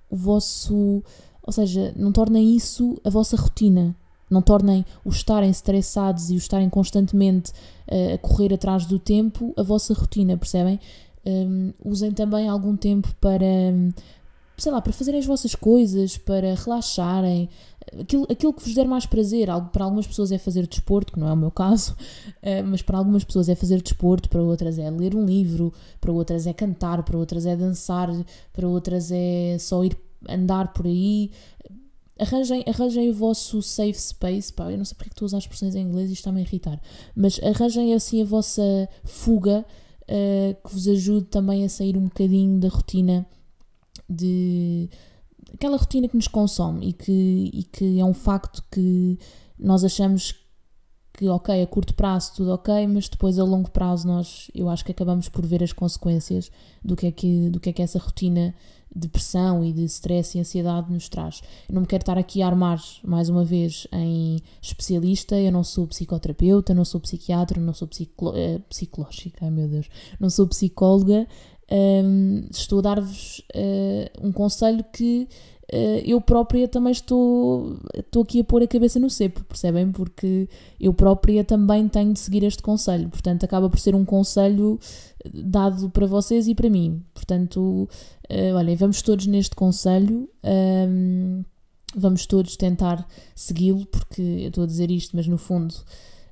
o 0.08 0.16
vosso. 0.16 1.02
Ou 1.42 1.52
seja, 1.52 1.92
não 1.96 2.12
tornem 2.12 2.54
isso 2.54 3.00
a 3.04 3.10
vossa 3.10 3.36
rotina. 3.36 3.96
Não 4.30 4.40
tornem 4.40 4.84
o 5.04 5.08
estarem 5.08 5.50
estressados 5.50 6.30
e 6.30 6.34
o 6.34 6.38
estarem 6.38 6.70
constantemente 6.70 7.50
uh, 7.90 8.14
a 8.14 8.18
correr 8.18 8.54
atrás 8.54 8.86
do 8.86 8.98
tempo 8.98 9.52
a 9.56 9.62
vossa 9.62 9.92
rotina, 9.92 10.36
percebem? 10.36 10.78
Um, 11.26 11.72
usem 11.84 12.12
também 12.12 12.48
algum 12.48 12.76
tempo 12.76 13.12
para, 13.20 13.44
sei 14.56 14.70
lá, 14.70 14.80
para 14.80 14.92
fazerem 14.92 15.18
as 15.18 15.26
vossas 15.26 15.54
coisas, 15.54 16.16
para 16.16 16.54
relaxarem, 16.54 17.48
aquilo, 17.98 18.26
aquilo 18.30 18.52
que 18.52 18.62
vos 18.62 18.74
der 18.74 18.86
mais 18.86 19.06
prazer. 19.06 19.48
Para 19.72 19.84
algumas 19.84 20.06
pessoas 20.06 20.32
é 20.32 20.38
fazer 20.38 20.66
desporto, 20.66 21.12
que 21.12 21.20
não 21.20 21.28
é 21.28 21.32
o 21.32 21.36
meu 21.36 21.50
caso, 21.50 21.96
eh, 22.42 22.62
mas 22.62 22.82
para 22.82 22.98
algumas 22.98 23.24
pessoas 23.24 23.48
é 23.48 23.54
fazer 23.54 23.82
desporto, 23.82 24.28
para 24.28 24.42
outras 24.42 24.78
é 24.78 24.90
ler 24.90 25.14
um 25.14 25.24
livro, 25.24 25.72
para 26.00 26.12
outras 26.12 26.46
é 26.46 26.52
cantar, 26.52 27.02
para 27.02 27.16
outras 27.16 27.46
é 27.46 27.56
dançar, 27.56 28.08
para 28.52 28.68
outras 28.68 29.10
é 29.12 29.56
só 29.58 29.84
ir 29.84 29.96
andar 30.28 30.72
por 30.72 30.86
aí. 30.86 31.30
Arranjem, 32.18 32.62
arranjem 32.66 33.08
o 33.08 33.14
vosso 33.14 33.62
safe 33.62 33.98
space, 33.98 34.52
pá, 34.52 34.70
eu 34.70 34.76
não 34.76 34.84
sei 34.84 34.94
porque 34.94 35.08
é 35.08 35.12
estou 35.12 35.24
a 35.24 35.28
usar 35.28 35.38
expressões 35.38 35.74
em 35.74 35.80
inglês 35.80 36.10
e 36.10 36.12
está-me 36.12 36.40
a 36.40 36.42
irritar, 36.42 36.78
mas 37.16 37.40
arranjem 37.42 37.94
assim 37.94 38.20
a 38.20 38.26
vossa 38.26 38.62
fuga 39.04 39.64
uh, 40.02 40.68
que 40.68 40.74
vos 40.74 40.86
ajude 40.86 41.28
também 41.28 41.64
a 41.64 41.68
sair 41.70 41.96
um 41.96 42.04
bocadinho 42.04 42.60
da 42.60 42.68
rotina 42.68 43.26
de 44.06 44.90
aquela 45.52 45.76
rotina 45.76 46.08
que 46.08 46.16
nos 46.16 46.28
consome 46.28 46.90
e 46.90 46.92
que, 46.92 47.50
e 47.52 47.62
que 47.64 48.00
é 48.00 48.04
um 48.04 48.14
facto 48.14 48.62
que 48.70 49.18
nós 49.58 49.84
achamos 49.84 50.34
que 51.12 51.28
ok, 51.28 51.62
a 51.62 51.66
curto 51.66 51.94
prazo 51.94 52.32
tudo 52.36 52.52
ok, 52.52 52.86
mas 52.86 53.08
depois 53.08 53.38
a 53.38 53.44
longo 53.44 53.70
prazo 53.70 54.06
nós, 54.06 54.50
eu 54.54 54.68
acho 54.68 54.84
que 54.84 54.92
acabamos 54.92 55.28
por 55.28 55.44
ver 55.44 55.62
as 55.62 55.72
consequências 55.72 56.50
do 56.82 56.96
que 56.96 57.06
é 57.06 57.12
que, 57.12 57.50
do 57.50 57.60
que, 57.60 57.68
é 57.68 57.72
que 57.72 57.82
essa 57.82 57.98
rotina 57.98 58.54
de 58.94 59.06
pressão 59.06 59.64
e 59.64 59.72
de 59.72 59.84
stress 59.84 60.36
e 60.36 60.40
ansiedade 60.40 60.92
nos 60.92 61.08
traz. 61.08 61.42
Eu 61.68 61.74
não 61.74 61.82
me 61.82 61.86
quero 61.86 62.02
estar 62.02 62.18
aqui 62.18 62.42
a 62.42 62.46
armar 62.46 62.80
mais 63.04 63.28
uma 63.28 63.44
vez 63.44 63.86
em 63.92 64.40
especialista, 64.60 65.38
eu 65.38 65.52
não 65.52 65.62
sou 65.62 65.86
psicoterapeuta, 65.86 66.74
não 66.74 66.84
sou 66.84 67.00
psiquiatra, 67.00 67.60
não 67.60 67.72
sou 67.72 67.88
eh, 68.34 68.58
psicológica, 68.68 69.44
ai 69.44 69.50
meu 69.50 69.68
Deus, 69.68 69.88
não 70.18 70.28
sou 70.28 70.46
psicóloga, 70.48 71.26
um, 71.72 72.44
estou 72.50 72.80
a 72.80 72.82
dar-vos 72.82 73.42
uh, 73.54 74.26
um 74.26 74.32
conselho 74.32 74.84
que 74.92 75.28
uh, 75.72 76.02
eu 76.04 76.20
própria 76.20 76.66
também 76.66 76.92
estou, 76.92 77.78
estou 77.96 78.22
aqui 78.22 78.40
a 78.40 78.44
pôr 78.44 78.62
a 78.62 78.66
cabeça 78.66 78.98
no 78.98 79.08
cepo, 79.08 79.44
percebem? 79.44 79.92
Porque 79.92 80.48
eu 80.80 80.92
própria 80.92 81.44
também 81.44 81.88
tenho 81.88 82.12
de 82.12 82.18
seguir 82.18 82.42
este 82.42 82.62
conselho, 82.62 83.08
portanto, 83.08 83.44
acaba 83.44 83.70
por 83.70 83.78
ser 83.78 83.94
um 83.94 84.04
conselho 84.04 84.78
dado 85.32 85.90
para 85.90 86.06
vocês 86.06 86.48
e 86.48 86.54
para 86.54 86.70
mim. 86.70 87.02
Portanto, 87.14 87.88
uh, 88.30 88.56
olhem, 88.56 88.76
vamos 88.76 89.02
todos 89.02 89.26
neste 89.26 89.54
conselho. 89.54 90.28
Um, 90.44 91.44
vamos 91.94 92.26
todos 92.26 92.56
tentar 92.56 93.06
segui-lo, 93.34 93.84
porque 93.86 94.22
eu 94.22 94.48
estou 94.48 94.64
a 94.64 94.66
dizer 94.66 94.90
isto, 94.90 95.16
mas 95.16 95.26
no 95.26 95.36
fundo 95.36 95.74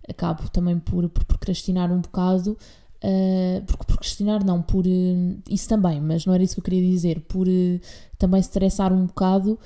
acabo 0.09 0.48
também 0.48 0.79
por, 0.79 1.09
por 1.09 1.24
procrastinar 1.24 1.92
um 1.92 2.01
bocado, 2.01 2.57
Uh, 3.02 3.64
por, 3.64 3.84
por 3.87 3.98
questionar, 3.98 4.44
não, 4.44 4.61
por 4.61 4.84
uh, 4.84 5.42
isso 5.48 5.68
também, 5.68 6.00
mas 6.00 6.26
não 6.26 6.34
era 6.34 6.42
isso 6.42 6.54
que 6.54 6.61
eu 6.61 6.64
queria 6.64 6.82
dizer, 6.82 7.20
por 7.20 7.46
uh, 7.46 7.80
também 8.18 8.40
estressar 8.40 8.92
um 8.92 9.06
bocado 9.06 9.56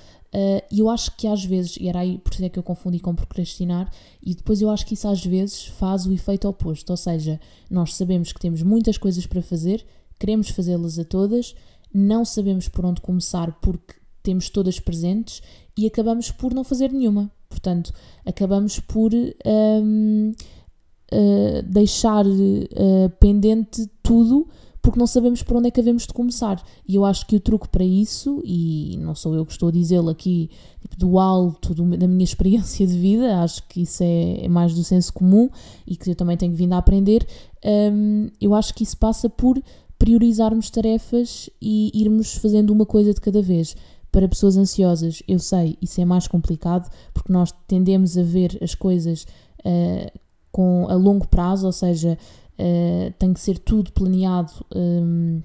E 0.71 0.81
eu 0.81 0.91
acho 0.91 1.17
que 1.17 1.27
às 1.27 1.43
vezes, 1.43 1.77
e 1.81 1.89
era 1.89 2.01
aí 2.01 2.19
por 2.19 2.33
isso 2.33 2.45
é 2.45 2.51
que 2.51 2.59
eu 2.59 2.63
confundi 2.63 3.01
com 3.01 3.15
procrastinar, 3.15 3.91
e 4.23 4.35
depois 4.35 4.61
eu 4.61 4.69
acho 4.69 4.85
que 4.85 4.95
isso 4.95 5.09
às 5.09 5.25
vezes 5.25 5.65
faz 5.65 6.05
o 6.05 6.13
efeito 6.13 6.47
oposto, 6.47 6.91
ou 6.91 6.97
seja, 6.97 7.41
nós 7.71 7.95
sabemos 7.95 8.33
que 8.33 8.41
temos 8.41 8.63
muitas 8.63 8.99
coisas 8.99 9.27
para 9.27 9.41
fazer, 9.41 9.85
queremos 10.19 10.51
fazê-las 10.51 10.99
a 10.99 11.05
todas, 11.05 11.55
não 11.93 12.25
sabemos 12.25 12.69
por 12.69 12.85
onde 12.85 13.01
começar 13.01 13.53
porque 13.61 13.95
temos 14.23 14.49
todas 14.51 14.79
presentes 14.79 15.43
e 15.77 15.87
acabamos 15.87 16.31
por 16.31 16.55
não 16.55 16.65
fazer 16.65 16.93
nenhuma. 16.93 17.31
Portanto, 17.49 17.93
acabamos 18.25 18.81
por 18.81 19.11
um, 19.15 20.33
eh, 21.13 21.63
deixar 21.63 22.27
uh, 22.27 23.11
pendente 23.21 23.87
tudo 24.03 24.49
porque 24.83 24.99
não 24.99 25.07
sabemos 25.07 25.43
por 25.45 25.57
onde 25.57 25.69
é 25.69 25.71
que 25.71 25.81
havemos 25.81 26.07
de 26.07 26.13
começar. 26.13 26.61
E 26.87 26.97
eu 26.97 27.05
acho 27.05 27.25
que 27.27 27.37
o 27.37 27.41
truque 27.41 27.69
para 27.69 27.85
isso, 27.85 28.43
e 28.45 28.99
não 29.01 29.15
sou 29.15 29.33
eu 29.35 29.47
que 29.47 29.53
estou 29.53 29.69
a 29.69 29.73
dizê-lo 29.73 30.11
aqui 30.11 30.51
tipo, 30.81 30.97
do 30.97 31.21
alto 31.21 31.73
do, 31.73 31.97
da 31.97 32.09
minha 32.09 32.25
experiência 32.25 32.85
de 32.85 32.99
vida, 32.99 33.41
acho 33.41 33.63
que 33.69 33.83
isso 33.83 34.03
é, 34.03 34.45
é, 34.45 34.49
mais 34.49 34.75
do 34.75 34.83
senso 34.83 35.13
comum 35.13 35.49
e 35.87 35.95
que 35.95 36.11
eu 36.11 36.17
também 36.17 36.37
tenho 36.37 36.53
vindo 36.53 36.73
a 36.73 36.79
aprender, 36.79 37.25
um, 37.65 38.29
eu 38.41 38.55
acho 38.55 38.75
que 38.75 38.83
isso 38.83 38.97
passa 38.97 39.31
por 39.31 39.63
priorizarmos 39.97 40.69
tarefas 40.69 41.49
e 41.61 41.93
irmos 41.95 42.35
fazendo 42.35 42.71
uma 42.71 42.85
coisa 42.85 43.15
de 43.15 43.21
cada 43.21 43.41
vez. 43.41 43.77
Para 44.11 44.29
pessoas 44.29 44.57
ansiosas, 44.57 45.23
eu 45.29 45.39
sei, 45.39 45.79
isso 45.81 46.01
é 46.01 46.05
mais 46.05 46.27
complicado 46.27 46.91
porque 47.15 47.33
nós 47.33 47.55
tendemos 47.69 48.19
a 48.19 48.23
ver 48.23 48.59
as 48.61 48.75
coisas 48.75 49.25
uh, 49.65 50.21
com, 50.53 50.87
a 50.89 50.95
longo 50.95 51.27
prazo, 51.27 51.67
ou 51.67 51.73
seja, 51.73 52.19
uh, 52.59 53.13
tem 53.19 53.33
que 53.33 53.41
ser 53.41 53.59
tudo 53.59 53.91
planeado 53.93 54.53
um, 54.75 55.43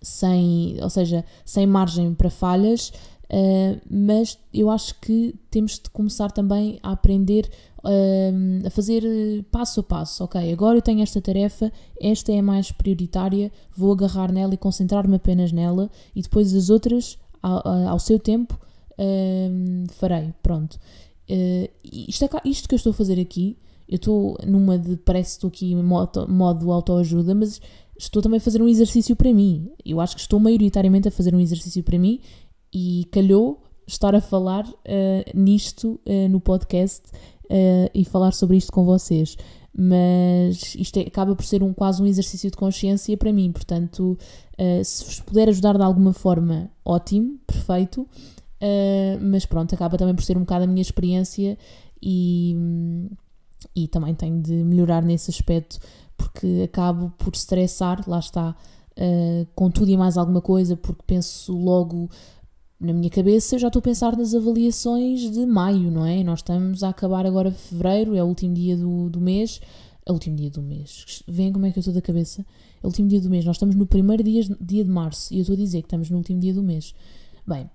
sem, 0.00 0.78
ou 0.80 0.88
seja, 0.88 1.24
sem 1.44 1.66
margem 1.66 2.14
para 2.14 2.30
falhas. 2.30 2.92
Uh, 3.26 3.80
mas 3.90 4.38
eu 4.54 4.70
acho 4.70 4.94
que 5.00 5.34
temos 5.50 5.80
de 5.80 5.90
começar 5.90 6.30
também 6.30 6.78
a 6.80 6.92
aprender 6.92 7.50
uh, 7.78 8.66
a 8.66 8.70
fazer 8.70 9.02
passo 9.50 9.80
a 9.80 9.82
passo. 9.82 10.24
Ok, 10.24 10.52
agora 10.52 10.78
eu 10.78 10.82
tenho 10.82 11.02
esta 11.02 11.20
tarefa, 11.20 11.72
esta 12.00 12.32
é 12.32 12.38
a 12.38 12.42
mais 12.42 12.70
prioritária, 12.70 13.50
vou 13.76 13.92
agarrar 13.92 14.30
nela 14.30 14.54
e 14.54 14.56
concentrar-me 14.56 15.16
apenas 15.16 15.50
nela, 15.50 15.90
e 16.14 16.22
depois 16.22 16.54
as 16.54 16.70
outras, 16.70 17.18
ao, 17.42 17.66
ao 17.66 17.98
seu 17.98 18.18
tempo, 18.20 18.56
uh, 18.92 19.92
farei. 19.94 20.32
Pronto. 20.40 20.78
isto, 21.82 22.24
é, 22.24 22.28
isto 22.44 22.68
que 22.68 22.76
eu 22.76 22.78
estou 22.78 22.90
a 22.90 22.94
fazer 22.94 23.18
aqui, 23.20 23.58
eu 23.88 23.96
estou 23.96 24.36
numa 24.46 24.78
de. 24.78 24.96
Parece 24.96 25.30
que 25.30 25.36
estou 25.36 25.48
aqui 25.48 25.72
em 25.72 25.82
modo, 25.82 26.28
modo 26.28 26.72
autoajuda, 26.72 27.34
mas 27.34 27.60
estou 27.98 28.20
também 28.20 28.38
a 28.38 28.40
fazer 28.40 28.60
um 28.60 28.68
exercício 28.68 29.14
para 29.14 29.32
mim. 29.32 29.70
Eu 29.84 30.00
acho 30.00 30.14
que 30.14 30.20
estou 30.20 30.40
maioritariamente 30.40 31.08
a 31.08 31.10
fazer 31.10 31.34
um 31.34 31.40
exercício 31.40 31.82
para 31.82 31.98
mim 31.98 32.20
e 32.74 33.06
calhou 33.10 33.62
estar 33.86 34.14
a 34.14 34.20
falar 34.20 34.66
uh, 34.66 34.74
nisto 35.34 36.00
uh, 36.04 36.28
no 36.28 36.40
podcast 36.40 37.02
uh, 37.44 37.90
e 37.94 38.04
falar 38.04 38.32
sobre 38.32 38.56
isto 38.56 38.72
com 38.72 38.84
vocês. 38.84 39.36
Mas 39.78 40.74
isto 40.74 40.96
é, 40.98 41.02
acaba 41.02 41.36
por 41.36 41.44
ser 41.44 41.62
um, 41.62 41.72
quase 41.72 42.02
um 42.02 42.06
exercício 42.06 42.50
de 42.50 42.56
consciência 42.56 43.16
para 43.16 43.30
mim, 43.30 43.52
portanto, 43.52 44.16
se 44.82 45.04
vos 45.04 45.20
puder 45.20 45.50
ajudar 45.50 45.76
de 45.76 45.82
alguma 45.82 46.14
forma, 46.14 46.70
ótimo, 46.82 47.38
perfeito. 47.46 48.08
mas 49.20 49.44
pronto, 49.44 49.74
acaba 49.74 49.98
também 49.98 50.14
por 50.14 50.24
ser 50.24 50.38
um 50.38 50.40
bocado 50.40 50.64
a 50.64 50.66
minha 50.66 50.80
experiência 50.80 51.58
e, 52.02 52.56
e 53.74 53.88
também 53.88 54.14
tenho 54.14 54.40
de 54.40 54.52
melhorar 54.64 55.02
nesse 55.02 55.30
aspecto 55.30 55.78
porque 56.16 56.62
acabo 56.64 57.12
por 57.18 57.34
estressar, 57.34 58.02
lá 58.08 58.18
está, 58.18 58.54
com 59.54 59.70
tudo 59.70 59.90
e 59.90 59.96
mais 59.96 60.16
alguma 60.16 60.40
coisa, 60.40 60.76
porque 60.76 61.02
penso 61.06 61.52
logo 61.52 62.10
na 62.80 62.92
minha 62.92 63.10
cabeça 63.10 63.54
eu 63.54 63.58
já 63.58 63.68
estou 63.68 63.80
a 63.80 63.82
pensar 63.82 64.16
nas 64.16 64.34
avaliações 64.34 65.30
de 65.30 65.46
maio, 65.46 65.90
não 65.90 66.04
é? 66.04 66.22
Nós 66.22 66.40
estamos 66.40 66.82
a 66.82 66.90
acabar 66.90 67.26
agora 67.26 67.50
fevereiro, 67.50 68.14
é 68.14 68.22
o 68.22 68.26
último 68.26 68.54
dia 68.54 68.76
do, 68.76 69.08
do 69.08 69.20
mês. 69.20 69.60
É 70.04 70.12
o 70.12 70.14
último 70.14 70.36
dia 70.36 70.50
do 70.50 70.62
mês. 70.62 71.22
Vêem 71.26 71.52
como 71.52 71.66
é 71.66 71.72
que 71.72 71.78
eu 71.78 71.80
estou 71.80 71.92
da 71.92 72.00
cabeça? 72.00 72.46
É 72.80 72.86
o 72.86 72.86
último 72.86 73.08
dia 73.08 73.20
do 73.20 73.28
mês. 73.28 73.44
Nós 73.44 73.56
estamos 73.56 73.74
no 73.74 73.86
primeiro 73.86 74.22
dia, 74.22 74.42
dia 74.60 74.84
de 74.84 74.90
março 74.90 75.34
e 75.34 75.38
eu 75.38 75.40
estou 75.40 75.54
a 75.54 75.56
dizer 75.56 75.82
que 75.82 75.86
estamos 75.86 76.08
no 76.10 76.18
último 76.18 76.38
dia 76.38 76.54
do 76.54 76.62
mês. 76.62 76.94
Bem, 77.44 77.68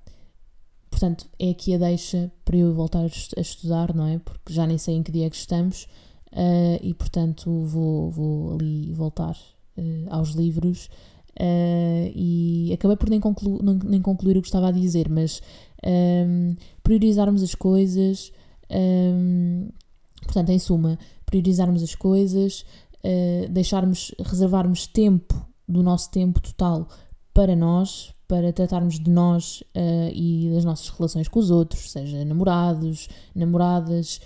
portanto, 1.01 1.25
é 1.39 1.49
aqui 1.49 1.73
a 1.73 1.79
deixa 1.79 2.31
para 2.45 2.57
eu 2.57 2.73
voltar 2.75 3.03
a 3.03 3.41
estudar, 3.41 3.93
não 3.95 4.05
é? 4.05 4.19
Porque 4.19 4.53
já 4.53 4.67
nem 4.67 4.77
sei 4.77 4.95
em 4.95 5.03
que 5.03 5.11
dia 5.11 5.25
é 5.25 5.29
que 5.31 5.35
estamos 5.35 5.87
uh, 6.31 6.79
e, 6.79 6.93
portanto, 6.93 7.49
vou, 7.65 8.11
vou 8.11 8.53
ali 8.53 8.93
voltar 8.93 9.35
uh, 9.77 10.07
aos 10.09 10.31
livros 10.31 10.89
Uh, 11.39 12.11
e 12.13 12.71
acabei 12.73 12.97
por 12.97 13.09
nem, 13.09 13.19
conclu 13.19 13.61
nem, 13.63 14.01
concluir 14.01 14.37
o 14.37 14.41
que 14.41 14.49
estava 14.49 14.67
a 14.67 14.71
dizer, 14.71 15.09
mas 15.09 15.41
um, 15.81 15.89
ehm, 15.89 16.55
priorizarmos 16.83 17.41
as 17.41 17.55
coisas, 17.55 18.33
um, 18.69 18.75
ehm, 18.75 19.69
portanto, 20.23 20.49
em 20.49 20.59
suma, 20.59 20.99
priorizarmos 21.25 21.81
as 21.81 21.95
coisas, 21.95 22.65
uh, 22.97 23.49
deixarmos, 23.49 24.13
reservarmos 24.19 24.85
tempo 24.85 25.47
do 25.67 25.81
nosso 25.81 26.11
tempo 26.11 26.41
total 26.41 26.85
para 27.33 27.55
nós, 27.55 28.13
para 28.31 28.53
tratarmos 28.53 28.97
de 28.97 29.11
nós 29.11 29.59
uh, 29.75 30.09
e 30.13 30.49
das 30.53 30.63
nossas 30.63 30.87
relações 30.87 31.27
com 31.27 31.37
os 31.37 31.51
outros, 31.51 31.91
seja 31.91 32.23
namorados, 32.23 33.09
namoradas, 33.35 34.21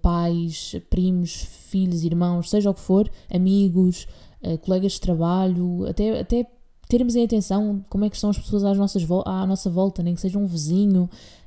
pais, 0.00 0.76
primos, 0.88 1.46
filhos, 1.68 2.04
irmãos, 2.04 2.48
seja 2.48 2.70
o 2.70 2.74
que 2.74 2.80
for, 2.80 3.10
amigos, 3.30 4.06
uh, 4.42 4.56
colegas 4.58 4.92
de 4.92 5.00
trabalho, 5.00 5.86
até, 5.86 6.20
até 6.20 6.46
termos 6.88 7.16
em 7.16 7.24
atenção 7.24 7.84
como 7.90 8.06
é 8.06 8.08
que 8.08 8.16
estão 8.16 8.30
as 8.30 8.38
pessoas 8.38 8.64
às 8.64 8.78
nossas 8.78 9.06
à 9.26 9.46
nossa 9.46 9.68
volta, 9.68 10.02
nem 10.02 10.14
que 10.14 10.22
seja 10.22 10.38
um 10.38 10.46
vizinho, 10.46 11.04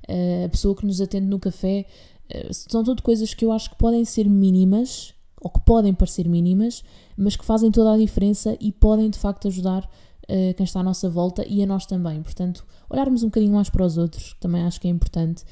uh, 0.08 0.46
a 0.46 0.50
pessoa 0.50 0.76
que 0.76 0.86
nos 0.86 1.02
atende 1.02 1.26
no 1.26 1.40
café. 1.40 1.86
Uh, 2.32 2.54
são 2.54 2.84
tudo 2.84 3.02
coisas 3.02 3.34
que 3.34 3.44
eu 3.44 3.52
acho 3.52 3.72
que 3.72 3.78
podem 3.78 4.06
ser 4.06 4.30
mínimas, 4.30 5.16
ou 5.42 5.52
que 5.52 5.60
podem 5.62 5.94
parecer 5.94 6.28
mínimas, 6.28 6.84
mas 7.16 7.36
que 7.36 7.46
fazem 7.46 7.72
toda 7.72 7.94
a 7.94 7.98
diferença 7.98 8.58
e 8.60 8.72
podem 8.72 9.10
de 9.10 9.20
facto 9.20 9.48
ajudar 9.48 9.90
uh, 10.30 10.54
quem 10.56 10.64
está 10.64 10.80
à 10.80 10.84
nossa 10.84 11.10
volta 11.10 11.46
e 11.48 11.62
a 11.64 11.66
nós 11.66 11.86
também. 11.86 12.22
Portanto, 12.22 12.66
olharmos 12.90 13.24
um 13.24 13.28
bocadinho 13.28 13.54
mais 13.54 13.70
para 13.70 13.86
os 13.86 13.98
outros, 13.98 14.36
também 14.40 14.64
acho 14.64 14.80
que 14.80 14.88
é 14.88 14.92
importante. 14.92 15.44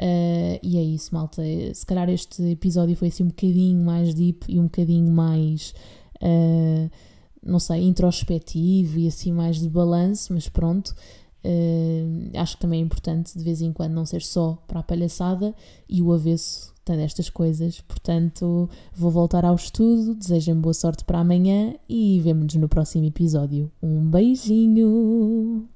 Uh, 0.00 0.58
e 0.62 0.78
é 0.78 0.82
isso, 0.82 1.14
malta. 1.14 1.42
Se 1.74 1.86
calhar 1.86 2.08
este 2.08 2.42
episódio 2.50 2.96
foi 2.96 3.08
assim 3.08 3.24
um 3.24 3.28
bocadinho 3.28 3.84
mais 3.84 4.14
deep 4.14 4.46
e 4.48 4.58
um 4.58 4.64
bocadinho 4.64 5.12
mais 5.12 5.74
uh, 6.22 6.90
não 7.44 7.58
sei, 7.58 7.82
introspectivo 7.82 8.98
e 8.98 9.08
assim 9.08 9.32
mais 9.32 9.60
de 9.60 9.68
balanço, 9.68 10.32
mas 10.32 10.48
pronto. 10.48 10.94
Uh, 11.44 12.30
acho 12.38 12.54
que 12.54 12.62
também 12.62 12.80
é 12.80 12.84
importante 12.84 13.36
de 13.36 13.42
vez 13.42 13.60
em 13.60 13.72
quando 13.72 13.92
não 13.92 14.06
ser 14.06 14.22
só 14.22 14.62
para 14.68 14.78
a 14.78 14.82
palhaçada 14.82 15.54
e 15.88 16.00
o 16.00 16.12
avesso 16.12 16.71
destas 16.84 17.30
coisas. 17.30 17.80
Portanto, 17.80 18.68
vou 18.94 19.10
voltar 19.10 19.44
ao 19.44 19.54
estudo, 19.54 20.14
desejem 20.14 20.54
boa 20.56 20.74
sorte 20.74 21.04
para 21.04 21.20
amanhã 21.20 21.74
e 21.88 22.20
vemo-nos 22.20 22.54
no 22.54 22.68
próximo 22.68 23.04
episódio. 23.04 23.70
Um 23.82 24.10
beijinho! 24.10 25.68